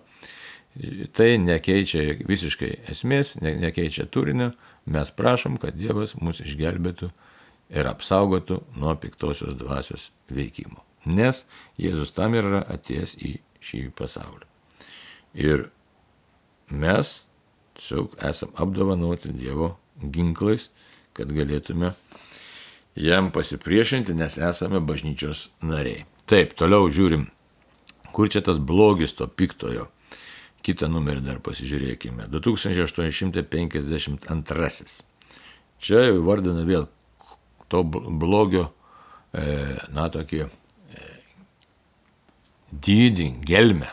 tai 1.16 1.32
nekeičia 1.42 2.20
visiškai 2.28 2.70
esmės, 2.92 3.34
ne, 3.42 3.54
nekeičia 3.58 4.06
turinio, 4.12 4.52
mes 4.86 5.10
prašom, 5.14 5.58
kad 5.62 5.78
Dievas 5.78 6.14
mus 6.20 6.42
išgelbėtų 6.44 7.10
ir 7.70 7.90
apsaugotų 7.90 8.60
nuo 8.78 8.94
piktosios 9.00 9.56
dvasios 9.58 10.10
veikimo. 10.30 10.84
Nes 11.06 11.46
Jėzus 11.80 12.12
tam 12.14 12.36
yra 12.36 12.62
atėjęs 12.68 13.16
į 13.16 13.36
šį 13.64 13.82
pasaulį. 13.96 14.46
Ir 15.40 15.68
mes 16.70 17.12
tiesiog 17.78 18.18
esam 18.28 18.52
apdovanoti 18.60 19.32
Dievo 19.32 19.74
ginklais, 20.02 20.70
kad 21.16 21.32
galėtume 21.34 21.94
jam 22.96 23.30
pasipriešinti, 23.34 24.14
nes 24.14 24.38
esame 24.38 24.80
bažnyčios 24.80 25.48
nariai. 25.62 26.04
Taip, 26.30 26.54
toliau 26.58 26.90
žiūrim, 26.92 27.26
kur 28.14 28.28
čia 28.30 28.40
tas 28.46 28.58
blogis 28.58 29.12
to 29.18 29.26
piktojo. 29.26 29.88
Kitą 30.60 30.88
numerį 30.92 31.20
dar 31.24 31.38
pasižiūrėkime. 31.40 32.28
2852. 32.28 35.04
Čia 35.80 35.98
jau 36.04 36.20
vardina 36.26 36.64
vėl 36.68 36.84
to 37.72 37.80
blogio, 37.84 38.72
e, 39.32 39.76
na, 39.96 40.08
tokį 40.12 40.40
e, 40.44 40.48
dydį, 42.70 43.28
gelmę. 43.48 43.88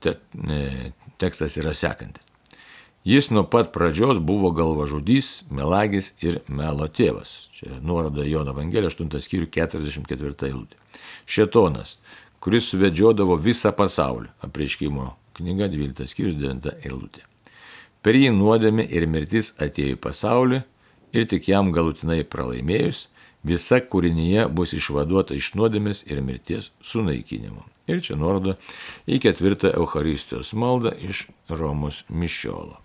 Te, 0.00 0.10
e, 0.48 0.92
tekstas 1.20 1.56
yra 1.60 1.74
sekantis. 1.76 2.24
Jis 3.04 3.30
nuo 3.30 3.42
pat 3.44 3.68
pradžios 3.72 4.18
buvo 4.18 4.48
galvažudys, 4.50 5.42
melagis 5.52 6.14
ir 6.24 6.38
melo 6.48 6.86
tėvas. 6.88 7.50
Čia 7.52 7.76
nuoroda 7.84 8.24
Jono 8.24 8.54
Evangelija 8.54 8.88
8 8.88 9.18
skyrių 9.20 9.48
44 9.52 10.46
eilutė. 10.48 10.78
Šetonas, 11.28 11.98
kuris 12.40 12.70
suvedžiodavo 12.72 13.36
visą 13.36 13.74
pasaulį. 13.76 14.30
Apreiškimo 14.48 15.10
knyga 15.36 15.68
12 15.68 16.08
skyrius 16.08 16.38
9 16.40 16.78
eilutė. 16.80 17.26
Per 18.00 18.16
jį 18.16 18.30
nuodėmė 18.38 18.86
ir 18.88 19.04
mirtis 19.12 19.52
atėjo 19.60 19.98
į 19.98 20.00
pasaulį 20.00 20.62
ir 21.12 21.28
tik 21.28 21.50
jam 21.52 21.74
galutinai 21.76 22.22
pralaimėjus, 22.24 23.10
visa 23.44 23.82
kūrinyje 23.84 24.46
bus 24.48 24.72
išvaduota 24.76 25.36
iš 25.36 25.50
nuodėmės 25.60 26.06
ir 26.08 26.24
mirties 26.24 26.70
sunaikinimo. 26.80 27.66
Ir 27.84 28.00
čia 28.00 28.16
nuoroda 28.16 28.56
į 29.04 29.20
ketvirtą 29.26 29.74
Eucharistijos 29.76 30.54
maldą 30.56 30.96
iš 31.04 31.26
Romos 31.52 32.06
mišiolo. 32.08 32.83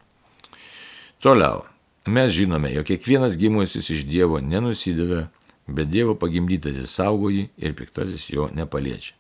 Toliau. 1.20 1.66
Mes 2.08 2.32
žinome, 2.32 2.72
jog 2.72 2.86
kiekvienas 2.88 3.36
gimusis 3.38 3.90
iš 3.90 4.06
Dievo 4.08 4.40
nenusideda, 4.40 5.26
bet 5.68 5.90
Dievo 5.92 6.14
pagimdytasis 6.16 6.94
saugo 6.96 7.28
jį 7.28 7.50
ir 7.60 7.74
piktasis 7.76 8.30
jo 8.32 8.46
nepaliečia. 8.56 9.18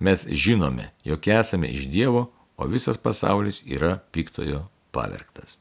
Mes 0.00 0.24
žinome, 0.24 0.88
jog 1.04 1.28
esame 1.28 1.68
iš 1.68 1.90
Dievo, 1.92 2.30
o 2.56 2.64
visas 2.72 2.96
pasaulis 2.96 3.60
yra 3.68 3.98
piktojo 4.16 4.62
pavergtas. 4.96 5.58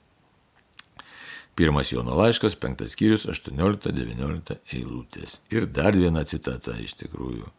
Pirmas 1.56 1.92
Jono 1.92 2.16
laiškas, 2.16 2.56
penktas 2.56 2.96
skyrius, 2.96 3.26
18-19 3.32 4.56
eilutės. 4.72 5.42
Ir 5.52 5.68
dar 5.68 5.96
viena 5.96 6.24
citata 6.24 6.78
iš 6.80 6.96
tikrųjų, 7.04 7.52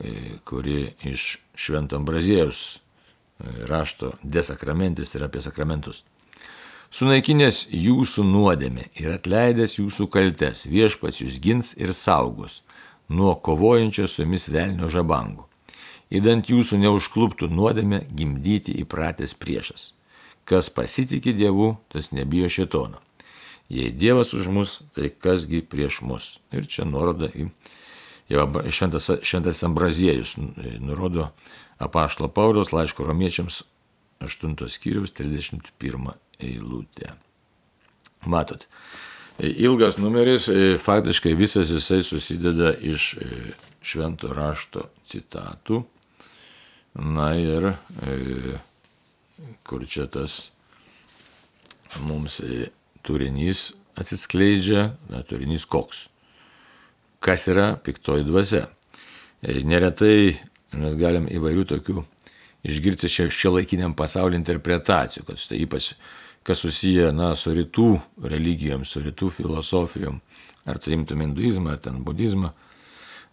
e, 0.00 0.12
kuri 0.44 0.90
iš 1.08 1.38
Šventom 1.56 2.04
Brazėjaus 2.04 2.60
e, 2.76 3.64
rašto 3.72 4.12
desakramentis 4.22 5.16
ir 5.16 5.24
apie 5.24 5.40
sakramentus 5.44 6.04
sunaikinęs 6.96 7.66
jūsų 7.76 8.22
nuodėmę 8.24 8.86
ir 8.96 9.10
atleidęs 9.18 9.74
jūsų 9.76 10.06
kaltes, 10.12 10.64
viešpats 10.70 11.20
jūs 11.20 11.34
gins 11.44 11.74
ir 11.76 11.92
saugos 11.92 12.62
nuo 13.12 13.34
kovojančio 13.36 14.06
su 14.08 14.24
jumis 14.24 14.48
velnio 14.48 14.88
žabangų. 14.90 15.44
Įdant 16.16 16.48
jūsų 16.48 16.78
neužkluptų 16.84 17.50
nuodėmę 17.52 18.04
gimdyti 18.16 18.74
įpratęs 18.80 19.34
priešas. 19.36 19.90
Kas 20.46 20.70
pasitikė 20.70 21.34
Dievu, 21.36 21.74
tas 21.92 22.12
nebijo 22.14 22.48
šitono. 22.48 23.02
Jei 23.68 23.90
Dievas 23.90 24.32
už 24.34 24.48
mus, 24.54 24.80
tai 24.94 25.10
kasgi 25.10 25.60
prieš 25.66 26.00
mus. 26.06 26.36
Ir 26.54 26.68
čia 26.70 26.86
nurodo 26.86 27.28
į 27.28 27.50
šventas, 28.70 29.10
šventas 29.26 29.64
Ambraziejus, 29.66 30.36
nurodo 30.80 31.32
apaštalo 31.82 32.30
Pauliaus 32.30 32.72
laiško 32.72 33.04
romiečiams 33.04 33.64
8 34.26 34.68
skyriaus 34.68 35.14
31 35.16 36.12
eilutę. 36.42 37.12
Matot, 38.26 38.66
ilgas 39.38 39.98
numeris, 39.98 40.48
e, 40.48 40.78
faktiškai 40.82 41.34
visas 41.34 41.70
jisai 41.70 42.02
susideda 42.02 42.72
iš 42.74 43.14
e, 43.14 43.28
švento 43.82 44.32
rašto 44.34 44.88
citatų. 45.06 45.84
Na 46.96 47.34
ir 47.36 47.70
e, 47.70 48.56
kur 49.68 49.84
čia 49.86 50.06
tas 50.08 50.50
mums 52.00 52.40
turinys 53.04 53.70
atsiskleidžia, 53.96 54.90
na, 55.12 55.22
turinys 55.22 55.64
koks. 55.68 56.06
Kas 57.20 57.46
yra 57.48 57.74
piktoji 57.80 58.26
dvasia. 58.26 58.66
Neretai 59.42 60.36
mes 60.76 60.96
galim 60.98 61.28
įvairių 61.30 61.64
tokių 61.70 62.02
išgirti 62.66 63.08
šio, 63.10 63.30
šio 63.30 63.56
laikiniam 63.56 63.94
pasaulio 63.96 64.38
interpretacijų, 64.38 65.26
kad 65.28 65.40
štai 65.40 65.62
ypač 65.64 65.92
kas 66.46 66.62
susiję 66.62 67.10
na, 67.14 67.32
su 67.34 67.50
rytų 67.54 67.88
religijom, 68.30 68.84
su 68.86 69.02
rytų 69.02 69.32
filosofijom, 69.40 70.20
ar 70.66 70.78
tai 70.78 70.94
imtum 70.94 71.24
hinduizmą, 71.24 71.74
ar 71.74 71.80
ten 71.82 71.98
budizmą, 72.06 72.52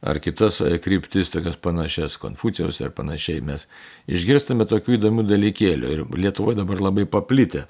ar 0.01 0.19
kitas 0.23 0.57
e, 0.65 0.77
kryptis, 0.81 1.29
tokias 1.33 1.59
panašias, 1.61 2.17
Konfucijos 2.21 2.81
ir 2.81 2.93
panašiai, 2.95 3.43
mes 3.45 3.67
išgirstame 4.09 4.65
tokių 4.69 4.97
įdomių 4.97 5.27
dalykėlių 5.29 5.91
ir 5.93 6.03
Lietuvoje 6.17 6.57
dabar 6.59 6.81
labai 6.89 7.05
paplitę. 7.05 7.67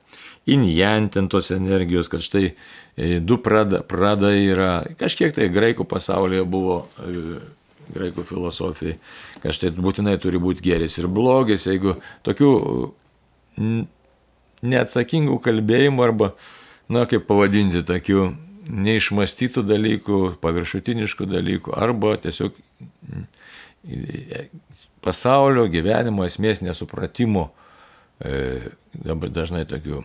Injantintos 0.49 1.52
energijos, 1.56 2.10
kad 2.12 2.23
štai 2.23 2.45
e, 2.49 3.19
du 3.19 3.38
prada, 3.43 3.84
prada 3.84 4.32
yra, 4.36 4.71
kažkiek 4.99 5.36
tai 5.36 5.52
graikų 5.52 5.88
pasaulyje 5.91 6.47
buvo 6.47 6.86
e, 7.04 7.43
graikų 7.93 8.26
filosofijai, 8.28 8.98
kad 9.43 9.56
štai 9.56 9.74
būtinai 9.78 10.15
turi 10.22 10.41
būti 10.41 10.63
geris 10.65 10.98
ir 11.02 11.10
blogis, 11.12 11.67
jeigu 11.69 11.98
tokių 12.26 12.52
neatsakingų 14.63 15.38
kalbėjimų 15.43 16.06
arba, 16.06 16.34
na, 16.91 17.06
kaip 17.10 17.28
pavadinti, 17.28 17.84
tokių 17.88 18.32
neišmastytų 18.72 19.63
dalykų, 19.67 20.19
paviršutiniškų 20.43 21.28
dalykų 21.28 21.74
arba 21.76 22.15
tiesiog 22.24 22.56
pasaulio 25.04 25.67
gyvenimo 25.72 26.24
esmės 26.24 26.62
nesupratimo 26.63 27.50
e, 28.24 28.72
dabar 28.96 29.32
dažnai 29.34 29.65
tokių 29.67 30.04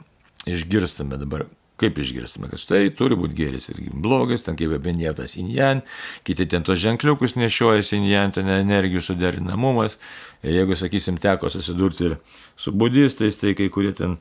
išgirstame 0.48 1.18
dabar. 1.20 1.46
Kaip 1.78 1.98
išgirstame, 2.02 2.48
kad 2.50 2.58
štai 2.58 2.88
turi 2.98 3.14
būti 3.18 3.36
geris 3.38 3.68
ir 3.70 3.76
blogis, 3.94 4.42
ten 4.42 4.56
kaip 4.58 4.72
minėtas 4.82 5.36
injan, 5.38 5.84
kiti 6.26 6.48
ten 6.50 6.64
tos 6.66 6.80
ženkliukus 6.82 7.36
nešiojasi 7.38 8.00
injan, 8.00 8.34
ten 8.34 8.50
energijų 8.50 9.04
suderinamumas. 9.10 9.94
Jeigu, 10.42 10.74
sakysim, 10.78 11.20
teko 11.22 11.50
susidurti 11.54 12.10
ir 12.10 12.16
su 12.58 12.74
budistais, 12.74 13.38
tai 13.38 13.54
kai 13.58 13.70
kurie 13.70 13.94
ten 13.94 14.18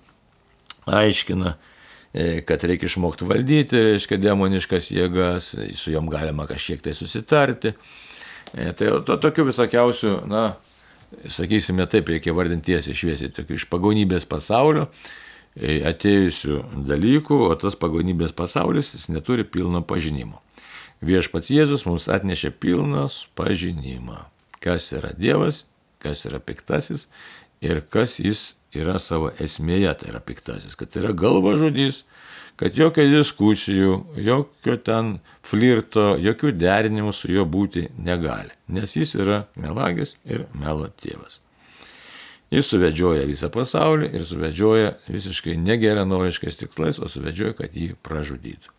aiškina, 0.85 1.55
E, 2.17 2.41
kad 2.47 2.63
reikia 2.63 2.87
išmokti 2.87 3.27
valdyti, 3.27 3.81
reiškia, 3.83 4.17
demoniškas 4.21 4.91
jėgas, 4.95 5.51
su 5.77 5.91
juom 5.91 6.07
galima 6.09 6.47
kažkiek 6.49 6.81
tai 6.81 6.95
susitarti. 6.95 7.73
E, 8.55 8.71
tai 8.71 8.89
to 9.05 9.17
tokių 9.21 9.49
visokiausių, 9.49 10.13
na, 10.31 10.45
sakysime 11.29 11.85
taip, 11.91 12.09
reikia 12.09 12.33
vardinti 12.35 12.71
tiesiai 12.71 12.95
šviesiai, 12.97 13.33
tokių 13.35 13.59
iš 13.59 13.67
pagonybės 13.69 14.25
pasaulio 14.29 14.87
atėjusių 15.57 16.59
dalykų, 16.87 17.39
o 17.49 17.55
tas 17.59 17.77
pagonybės 17.79 18.35
pasaulis 18.37 18.93
jis 18.95 19.07
neturi 19.13 19.45
pilno 19.47 19.81
pažinimo. 19.85 20.41
Viešpats 21.05 21.51
Jėzus 21.53 21.85
mums 21.85 22.07
atnešė 22.09 22.51
pilnas 22.57 23.25
pažinimą, 23.37 24.23
kas 24.63 24.89
yra 24.97 25.13
Dievas, 25.13 25.65
kas 26.01 26.25
yra 26.25 26.39
piktasis 26.41 27.07
ir 27.61 27.83
kas 27.93 28.17
jis 28.21 28.55
yra 28.77 28.97
savo 29.01 29.31
esmėje, 29.41 29.93
tai 29.99 30.11
yra 30.13 30.21
piktasis, 30.21 30.75
kad 30.77 30.91
tai 30.91 31.03
yra 31.03 31.13
galva 31.17 31.55
žudys, 31.57 32.03
kad 32.57 32.77
jokio 32.77 33.05
diskusijų, 33.11 33.97
jokio 34.25 34.77
ten 34.81 35.17
flirto, 35.45 36.15
jokių 36.21 36.53
derinimų 36.57 37.13
su 37.13 37.31
juo 37.33 37.45
būti 37.45 37.87
negali, 37.97 38.53
nes 38.73 38.97
jis 38.97 39.15
yra 39.21 39.43
melagis 39.55 40.15
ir 40.25 40.47
melo 40.57 40.89
tėvas. 41.01 41.41
Jis 42.53 42.69
suvedžioja 42.71 43.25
visą 43.27 43.49
pasaulį 43.51 44.13
ir 44.15 44.23
suvedžioja 44.27 44.93
visiškai 45.11 45.57
negeranoriškais 45.59 46.61
tikslais, 46.61 46.99
o 47.03 47.09
suvedžioja, 47.11 47.57
kad 47.57 47.75
jį 47.75 47.93
pražudytų. 48.05 48.71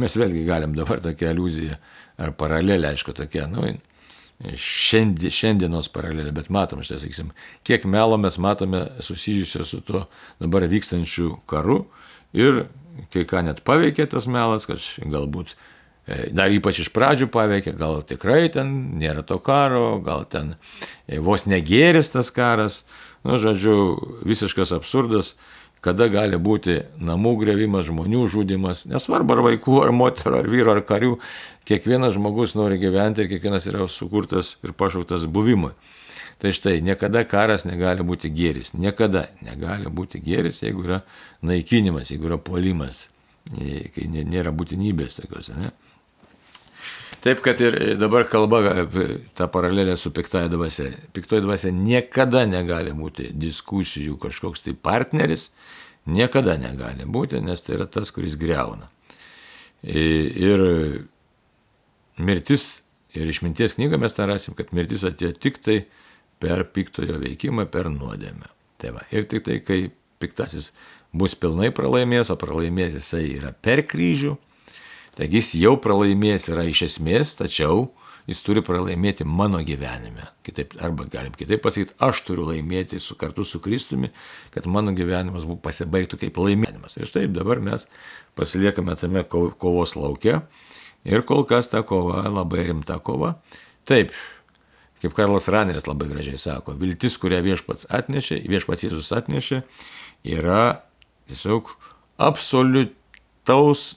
Mes 0.00 0.16
vėlgi 0.16 0.46
galim 0.46 0.72
dabar 0.74 1.02
tokią 1.04 1.28
aliuziją 1.30 1.76
ar 2.18 2.32
paralelę, 2.38 2.94
aišku, 2.94 3.12
tokia, 3.14 3.44
nu, 3.50 3.66
šiandien, 4.42 5.30
šiandienos 5.30 5.90
paralelė, 5.94 6.32
bet 6.34 6.48
matom, 6.52 6.82
štai 6.82 6.98
sakysim, 7.02 7.30
kiek 7.66 7.84
melo 7.86 8.16
mes 8.18 8.38
matome 8.42 8.86
susijusio 9.04 9.66
su 9.68 9.82
tuo 9.86 10.06
dabar 10.42 10.66
vykstančiu 10.70 11.36
karu 11.50 11.84
ir 12.34 12.64
kai 13.14 13.26
ką 13.28 13.44
net 13.46 13.62
paveikė 13.66 14.08
tas 14.10 14.26
melas, 14.30 14.66
kad 14.66 14.82
galbūt 15.10 15.54
dar 16.06 16.52
ypač 16.52 16.82
iš 16.82 16.90
pradžių 16.92 17.30
paveikė, 17.32 17.72
gal 17.80 18.02
tikrai 18.04 18.48
ten 18.52 18.70
nėra 19.00 19.24
to 19.24 19.38
karo, 19.40 19.98
gal 20.04 20.26
ten 20.28 20.54
e, 21.08 21.18
vos 21.18 21.46
negėris 21.48 22.12
tas 22.12 22.28
karas, 22.34 22.82
nu, 23.24 23.38
žodžiu, 23.40 23.76
visiškas 24.28 24.74
absurdas, 24.76 25.32
kada 25.84 26.08
gali 26.12 26.36
būti 26.40 26.82
namų 27.00 27.34
grevimas, 27.40 27.88
žmonių 27.88 28.26
žudimas, 28.32 28.84
nesvarbu 28.88 29.36
ar 29.36 29.42
vaikų, 29.48 29.78
ar 29.84 29.92
moterų, 29.96 30.38
ar 30.42 30.48
vyro, 30.52 30.76
ar 30.76 30.84
karių, 30.84 31.16
kiekvienas 31.68 32.16
žmogus 32.16 32.56
nori 32.56 32.80
gyventi 32.80 33.24
ir 33.24 33.30
kiekvienas 33.32 33.68
yra 33.72 33.88
sukurtas 33.88 34.58
ir 34.64 34.76
pašauktas 34.76 35.24
buvimui. 35.24 35.72
Tai 36.40 36.52
štai, 36.52 36.80
niekada 36.84 37.22
karas 37.24 37.64
negali 37.64 38.04
būti 38.04 38.28
gėris, 38.32 38.74
niekada 38.76 39.28
negali 39.44 39.88
būti 39.88 40.20
gėris, 40.20 40.60
jeigu 40.64 40.84
yra 40.84 41.00
naikinimas, 41.46 42.10
jeigu 42.12 42.28
yra 42.28 42.40
polimas, 42.42 43.06
kai 43.48 44.08
nėra 44.08 44.52
būtinybės 44.52 45.20
tokios. 45.20 45.52
Ne? 45.56 45.70
Taip, 47.24 47.40
kad 47.40 47.60
ir 47.64 47.78
dabar 47.96 48.26
kalba 48.28 48.58
apie 48.82 49.06
tą 49.32 49.46
paralelę 49.48 49.96
su 49.96 50.10
piktoje 50.12 50.50
dvasia. 50.52 50.90
Piktoje 51.16 51.40
dvasia 51.40 51.70
niekada 51.72 52.42
negali 52.44 52.92
būti 52.92 53.30
diskusijų 53.32 54.18
kažkoks 54.20 54.66
tai 54.66 54.74
partneris, 54.76 55.46
niekada 56.04 56.58
negali 56.60 57.08
būti, 57.08 57.40
nes 57.40 57.64
tai 57.64 57.78
yra 57.78 57.88
tas, 57.88 58.12
kuris 58.12 58.36
greuna. 58.36 58.90
Ir 59.84 60.60
mirtis, 62.20 62.82
ir 63.16 63.32
išminties 63.32 63.78
knygą 63.78 64.04
mes 64.04 64.16
tą 64.16 64.28
rasim, 64.28 64.56
kad 64.58 64.76
mirtis 64.76 65.08
atėjo 65.08 65.32
tik 65.40 65.62
tai 65.64 65.80
per 66.44 66.66
piktojo 66.76 67.16
veikimą, 67.24 67.70
per 67.72 67.88
nuodėmę. 67.88 68.52
Tai 68.80 68.98
va, 68.98 69.08
ir 69.08 69.24
tik 69.30 69.46
tai, 69.48 69.62
kai 69.64 69.86
piktasis 70.20 70.74
bus 71.16 71.32
pilnai 71.40 71.72
pralaimėjęs, 71.72 72.34
o 72.34 72.36
pralaimėjęs 72.36 73.00
jisai 73.00 73.24
yra 73.38 73.56
per 73.64 73.86
kryžių, 73.88 74.36
Taigi 75.14 75.38
jis 75.38 75.52
jau 75.62 75.76
pralaimėjęs 75.78 76.48
yra 76.50 76.64
iš 76.66 76.84
esmės, 76.88 77.36
tačiau 77.38 77.88
jis 78.26 78.40
turi 78.44 78.62
pralaimėti 78.64 79.26
mano 79.28 79.60
gyvenime. 79.64 80.26
Kitaip, 80.46 80.74
arba 80.82 81.06
galim 81.12 81.34
kitaip 81.36 81.62
pasakyti, 81.64 81.94
aš 82.02 82.22
turiu 82.26 82.48
laimėti 82.48 83.00
su, 83.02 83.16
kartu 83.20 83.44
su 83.44 83.60
Kristumi, 83.62 84.10
kad 84.54 84.66
mano 84.70 84.94
gyvenimas 84.96 85.44
pasibaigtų 85.64 86.18
kaip 86.24 86.40
laimėjimas. 86.40 86.96
Ir 86.98 87.10
štai 87.10 87.26
dabar 87.32 87.60
mes 87.62 87.86
pasiliekame 88.38 88.96
tame 88.98 89.24
kovos 89.28 89.94
laukia 89.98 90.42
ir 91.04 91.24
kol 91.28 91.44
kas 91.48 91.68
ta 91.70 91.84
kova 91.86 92.24
labai 92.32 92.64
rimta 92.70 92.96
kova. 93.04 93.36
Taip, 93.84 94.14
kaip 95.04 95.16
Karlas 95.16 95.50
Raneris 95.52 95.84
labai 95.86 96.08
gražiai 96.08 96.40
sako, 96.40 96.78
viltis, 96.80 97.18
kurią 97.20 97.42
viešpats 97.44 97.90
atnešė, 97.92 98.40
viešpats 98.48 98.86
Jėzus 98.86 99.12
atnešė, 99.12 99.60
yra 100.24 100.80
tiesiog 101.28 101.68
absoliutaus 102.24 103.90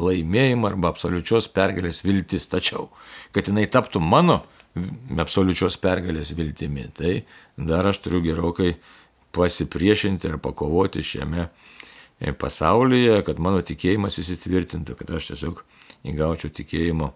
laimėjimo 0.00 0.68
arba 0.68 0.90
absoliučios 0.92 1.48
pergalės 1.54 2.02
viltis. 2.04 2.48
Tačiau, 2.50 2.88
kad 3.34 3.48
jinai 3.50 3.66
taptų 3.70 4.02
mano 4.02 4.42
absoliučios 5.22 5.78
pergalės 5.82 6.32
viltimi, 6.34 6.88
tai 6.96 7.14
dar 7.56 7.86
aš 7.86 8.00
turiu 8.04 8.22
gerokai 8.24 8.74
pasipriešinti 9.34 10.30
ar 10.30 10.40
pakovoti 10.42 11.02
šiame 11.02 11.46
e, 11.46 12.32
pasaulyje, 12.32 13.20
kad 13.26 13.42
mano 13.42 13.62
tikėjimas 13.66 14.18
įsitvirtintų, 14.22 14.98
kad 14.98 15.14
aš 15.18 15.32
tiesiog 15.32 15.62
įgaučiau 16.10 16.52
tikėjimo 16.54 17.12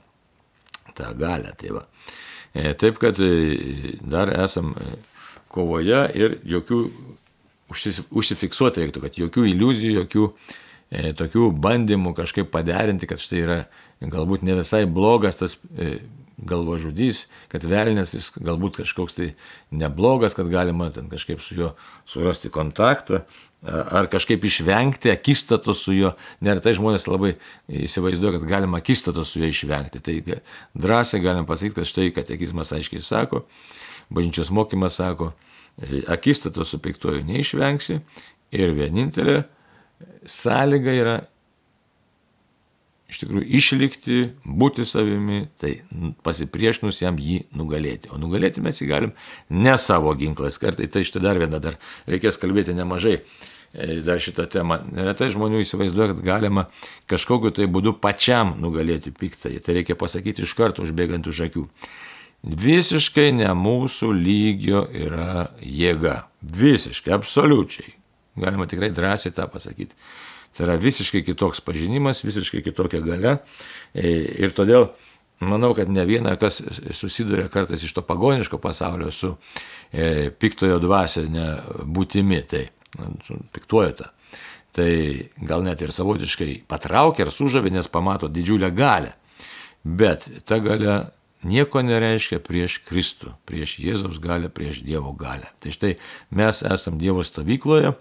tą 0.99 1.13
galę. 1.19 1.55
Tai 1.59 1.77
va. 1.79 1.85
E, 2.55 2.73
taip, 2.79 2.99
kad 3.03 3.19
e, 3.23 3.99
dar 4.03 4.33
esam 4.35 4.75
kovoje 5.53 6.05
ir 6.19 6.39
jokių 6.47 6.83
užsifiksuoti 7.69 8.83
reiktų, 8.85 9.03
kad 9.05 9.19
jokių 9.21 9.45
iliuzijų, 9.51 9.95
jokių 10.03 10.29
e, 10.91 11.13
tokių 11.17 11.51
bandymų 11.65 12.15
kažkaip 12.19 12.53
paderinti, 12.55 13.09
kad 13.11 13.23
štai 13.23 13.43
yra 13.45 13.59
galbūt 14.01 14.47
ne 14.47 14.59
visai 14.61 14.85
blogas 14.87 15.41
tas 15.41 15.59
e, 15.77 15.99
galvažudys, 16.39 17.25
kad 17.51 17.65
velnės 17.67 18.15
jis 18.15 18.31
galbūt 18.39 18.79
kažkoks 18.83 19.17
tai 19.17 19.29
neblogas, 19.75 20.37
kad 20.39 20.51
galima 20.51 20.89
ten 20.95 21.09
kažkaip 21.11 21.43
su 21.43 21.57
juo 21.59 21.71
surasti 22.07 22.51
kontaktą, 22.55 23.25
ar 23.67 24.07
kažkaip 24.11 24.45
išvengti 24.47 25.11
akistatos 25.11 25.83
su 25.83 25.97
juo. 25.97 26.13
Neretai 26.45 26.77
žmonės 26.79 27.09
labai 27.11 27.35
įsivaizduoja, 27.67 28.39
kad 28.39 28.47
galima 28.53 28.79
akistatos 28.79 29.33
su 29.33 29.43
juo 29.43 29.51
išvengti. 29.51 30.03
Tai 30.05 30.39
drąsiai 30.79 31.23
galim 31.25 31.49
pasakyti, 31.49 31.81
kad 31.81 31.91
štai 31.91 32.13
katekizmas 32.15 32.73
aiškiai 32.77 33.03
sako, 33.03 33.45
bažnyčios 34.15 34.53
mokymas 34.55 35.01
sako, 35.03 35.33
e, 35.83 36.05
akistatos 36.07 36.71
su 36.71 36.83
piktoju 36.83 37.27
neišvengsi 37.27 37.99
ir 38.55 38.77
vienintelė 38.79 39.43
sąlyga 40.29 40.95
yra 40.95 41.19
iš 43.09 43.23
tikrųjų 43.23 43.47
išlikti, 43.59 44.17
būti 44.45 44.85
savimi, 44.87 45.47
tai 45.61 45.79
pasipriešinus 46.27 47.01
jam 47.01 47.17
jį 47.21 47.41
nugalėti. 47.57 48.11
O 48.13 48.21
nugalėti 48.21 48.63
mes 48.65 48.81
jį 48.83 48.89
galim 48.91 49.15
ne 49.49 49.77
savo 49.81 50.13
ginklais. 50.19 50.61
Kartai 50.61 50.91
tai 50.93 51.07
štai 51.09 51.25
dar 51.25 51.41
viena, 51.41 51.61
dar 51.63 51.79
reikės 52.09 52.37
kalbėti 52.41 52.77
nemažai 52.77 53.17
e, 53.17 54.03
dar 54.05 54.21
šitą 54.21 54.45
temą. 54.53 54.83
Neretai 54.93 55.31
žmonių 55.33 55.63
įsivaizduoja, 55.65 56.13
kad 56.13 56.25
galima 56.27 56.69
kažkokiu 57.09 57.55
tai 57.57 57.69
būdu 57.73 57.97
pačiam 58.03 58.59
nugalėti 58.61 59.15
piktąjį. 59.17 59.65
Tai 59.65 59.79
reikia 59.81 59.97
pasakyti 59.99 60.45
iš 60.45 60.53
karto 60.59 60.85
užbėgant 60.85 61.33
už 61.33 61.47
akių. 61.49 61.65
Visiškai 62.45 63.33
ne 63.35 63.49
mūsų 63.57 64.13
lygio 64.15 64.85
yra 64.95 65.49
jėga. 65.65 66.29
Visiškai, 66.45 67.17
absoliučiai. 67.17 67.98
Galima 68.43 68.67
tikrai 68.71 68.91
drąsiai 68.95 69.35
tą 69.37 69.49
pasakyti. 69.53 69.97
Tai 70.57 70.67
yra 70.67 70.79
visiškai 70.81 71.23
kitoks 71.27 71.61
pažinimas, 71.65 72.25
visiškai 72.25 72.63
kitokia 72.67 73.03
gale. 73.05 73.37
Ir 73.95 74.55
todėl 74.57 74.89
manau, 75.45 75.75
kad 75.77 75.91
ne 75.93 76.05
viena, 76.09 76.35
kas 76.41 76.61
susiduria 76.97 77.49
kartais 77.53 77.85
iš 77.85 77.95
to 77.95 78.03
pagoniško 78.03 78.59
pasaulio 78.63 79.11
su 79.15 79.35
e, 79.93 80.31
piktojo 80.31 80.81
dvasinė 80.83 81.49
būtimi, 81.87 82.41
tai 82.49 82.65
tą. 83.99 84.09
Tai 84.79 84.91
gal 85.43 85.65
net 85.67 85.83
ir 85.83 85.93
savotiškai 85.95 86.65
patraukia 86.71 87.27
ar 87.27 87.33
sužavė, 87.35 87.73
nes 87.75 87.89
pamato 87.91 88.29
didžiulę 88.31 88.71
galę. 88.75 89.15
Bet 89.83 90.27
ta 90.47 90.59
gale 90.63 90.99
nieko 91.47 91.83
nereiškia 91.83 92.41
prieš 92.45 92.81
Kristų, 92.87 93.33
prieš 93.49 93.79
Jėzaus 93.83 94.19
galę, 94.23 94.51
prieš 94.51 94.83
Dievo 94.87 95.15
galę. 95.19 95.51
Tai 95.63 95.73
štai 95.75 95.95
mes 96.35 96.63
esam 96.67 96.99
Dievo 96.99 97.25
stovykloje, 97.27 97.95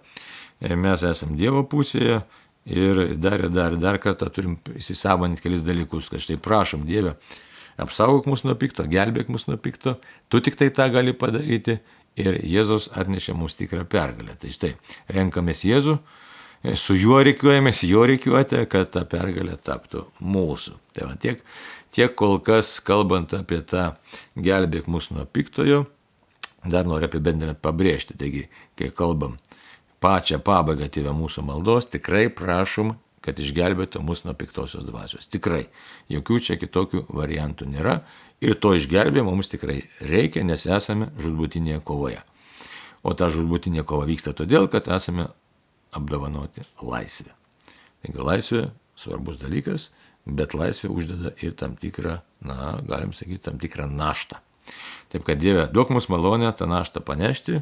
mes 0.62 1.04
esam 1.06 1.36
Dievo 1.38 1.64
pusėje 1.70 2.22
ir 2.68 3.02
dar 3.22 3.44
ir 3.46 3.52
dar 3.54 3.76
ir 3.76 3.82
dar 3.82 4.00
kartą 4.04 4.30
turim 4.34 4.58
įsisavinti 4.76 5.44
kelis 5.44 5.64
dalykus, 5.66 6.10
kad 6.12 6.24
štai 6.24 6.40
prašom 6.42 6.86
Dievę, 6.88 7.16
apsaugok 7.78 8.28
mus 8.28 8.44
nuo 8.44 8.58
pikto, 8.60 8.88
gelbėk 8.90 9.30
mus 9.30 9.48
nuo 9.48 9.58
pikto, 9.62 9.98
tu 10.30 10.42
tik 10.42 10.58
tai 10.60 10.72
tą 10.74 10.90
gali 10.94 11.14
padaryti 11.14 11.80
ir 12.18 12.42
Jėzus 12.42 12.90
atnešė 12.98 13.38
mums 13.38 13.56
tikrą 13.60 13.86
pergalę. 13.86 14.34
Tai 14.42 14.50
štai 14.52 14.74
renkamės 15.14 15.62
Jėzų, 15.68 16.00
e, 16.66 16.74
su 16.76 16.98
juo 16.98 17.22
reikiuojamės, 17.22 17.86
jo 17.86 18.08
reikiuotė, 18.10 18.66
kad 18.66 18.90
ta 18.96 19.06
pergalė 19.06 19.60
taptų 19.62 20.08
mūsų. 20.20 20.80
Tai 20.98 21.12
va 21.12 21.20
tiek 21.22 21.46
Tiek 21.94 22.14
kol 22.16 22.40
kas, 22.44 22.78
kalbant 22.84 23.32
apie 23.34 23.62
tą 23.66 23.94
gelbėk 24.38 24.90
mus 24.92 25.10
nuo 25.14 25.24
piktojo, 25.26 25.86
dar 26.68 26.88
noriu 26.88 27.08
apibendrinti 27.08 27.60
pabrėžti. 27.64 28.18
Taigi, 28.20 28.44
kai 28.78 28.92
kalbam 28.94 29.38
pačią 30.04 30.40
pabaigą 30.44 30.90
tėvę 30.94 31.14
mūsų 31.18 31.44
maldos, 31.48 31.90
tikrai 31.92 32.28
prašom, 32.34 32.96
kad 33.26 33.40
išgelbėtų 33.44 34.00
mus 34.06 34.24
nuo 34.24 34.34
piktosios 34.38 34.86
dvasios. 34.88 35.28
Tikrai. 35.28 35.66
Jokių 36.12 36.40
čia 36.44 36.56
kitokių 36.62 37.08
variantų 37.12 37.68
nėra. 37.74 38.00
Ir 38.40 38.56
to 38.62 38.72
išgelbėjimo 38.78 39.34
mums 39.34 39.52
tikrai 39.52 39.82
reikia, 40.00 40.46
nes 40.48 40.64
esame 40.70 41.10
žudbutinėje 41.20 41.82
kovoje. 41.84 42.22
O 43.04 43.14
ta 43.18 43.28
žudbutinė 43.34 43.84
kova 43.88 44.08
vyksta 44.08 44.36
todėl, 44.38 44.70
kad 44.72 44.88
esame 44.94 45.28
apdovanoti 45.96 46.64
laisvę. 46.84 47.34
Taigi 48.06 48.24
laisvė 48.24 48.68
svarbus 48.98 49.42
dalykas 49.42 49.90
bet 50.28 50.54
laisvė 50.58 50.92
uždeda 50.92 51.32
ir 51.44 51.56
tam 51.58 51.76
tikrą, 51.80 52.20
na, 52.44 52.78
galim 52.88 53.14
sakyti, 53.16 53.44
tam 53.48 53.60
tikrą 53.62 53.88
naštą. 53.90 54.42
Taip 55.14 55.24
kad 55.28 55.40
Dieve, 55.40 55.68
duok 55.72 55.94
mums 55.94 56.10
malonę 56.12 56.52
tą 56.58 56.68
naštą 56.68 57.02
panešti 57.08 57.62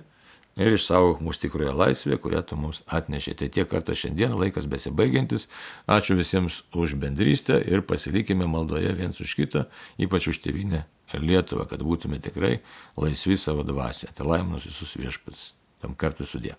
ir 0.59 0.75
išsaugok 0.75 1.21
mūsų 1.23 1.45
tikroje 1.45 1.73
laisvėje, 1.75 2.19
kurią 2.23 2.41
tu 2.47 2.57
mums 2.59 2.81
atnešė. 2.87 3.35
Tai 3.39 3.49
tiek 3.57 3.69
kartą 3.71 3.95
šiandien 3.97 4.35
laikas 4.39 4.69
besibaigiantis. 4.71 5.47
Ačiū 5.91 6.17
visiems 6.19 6.63
už 6.75 6.97
bendrystę 7.01 7.59
ir 7.61 7.85
pasilikime 7.87 8.47
maldoje 8.49 8.93
viens 8.97 9.19
už 9.21 9.35
kitą, 9.39 9.65
ypač 10.01 10.31
už 10.31 10.43
tėvynę 10.45 10.85
Lietuvą, 11.15 11.67
kad 11.69 11.83
būtume 11.85 12.17
tikrai 12.19 12.57
laisvi 12.99 13.37
savo 13.39 13.63
dvasia. 13.63 14.11
Tai 14.15 14.27
laiminos 14.33 14.67
visus 14.67 14.97
viešpats. 14.99 15.53
Tam 15.83 15.93
kartu 15.95 16.27
sudė. 16.27 16.55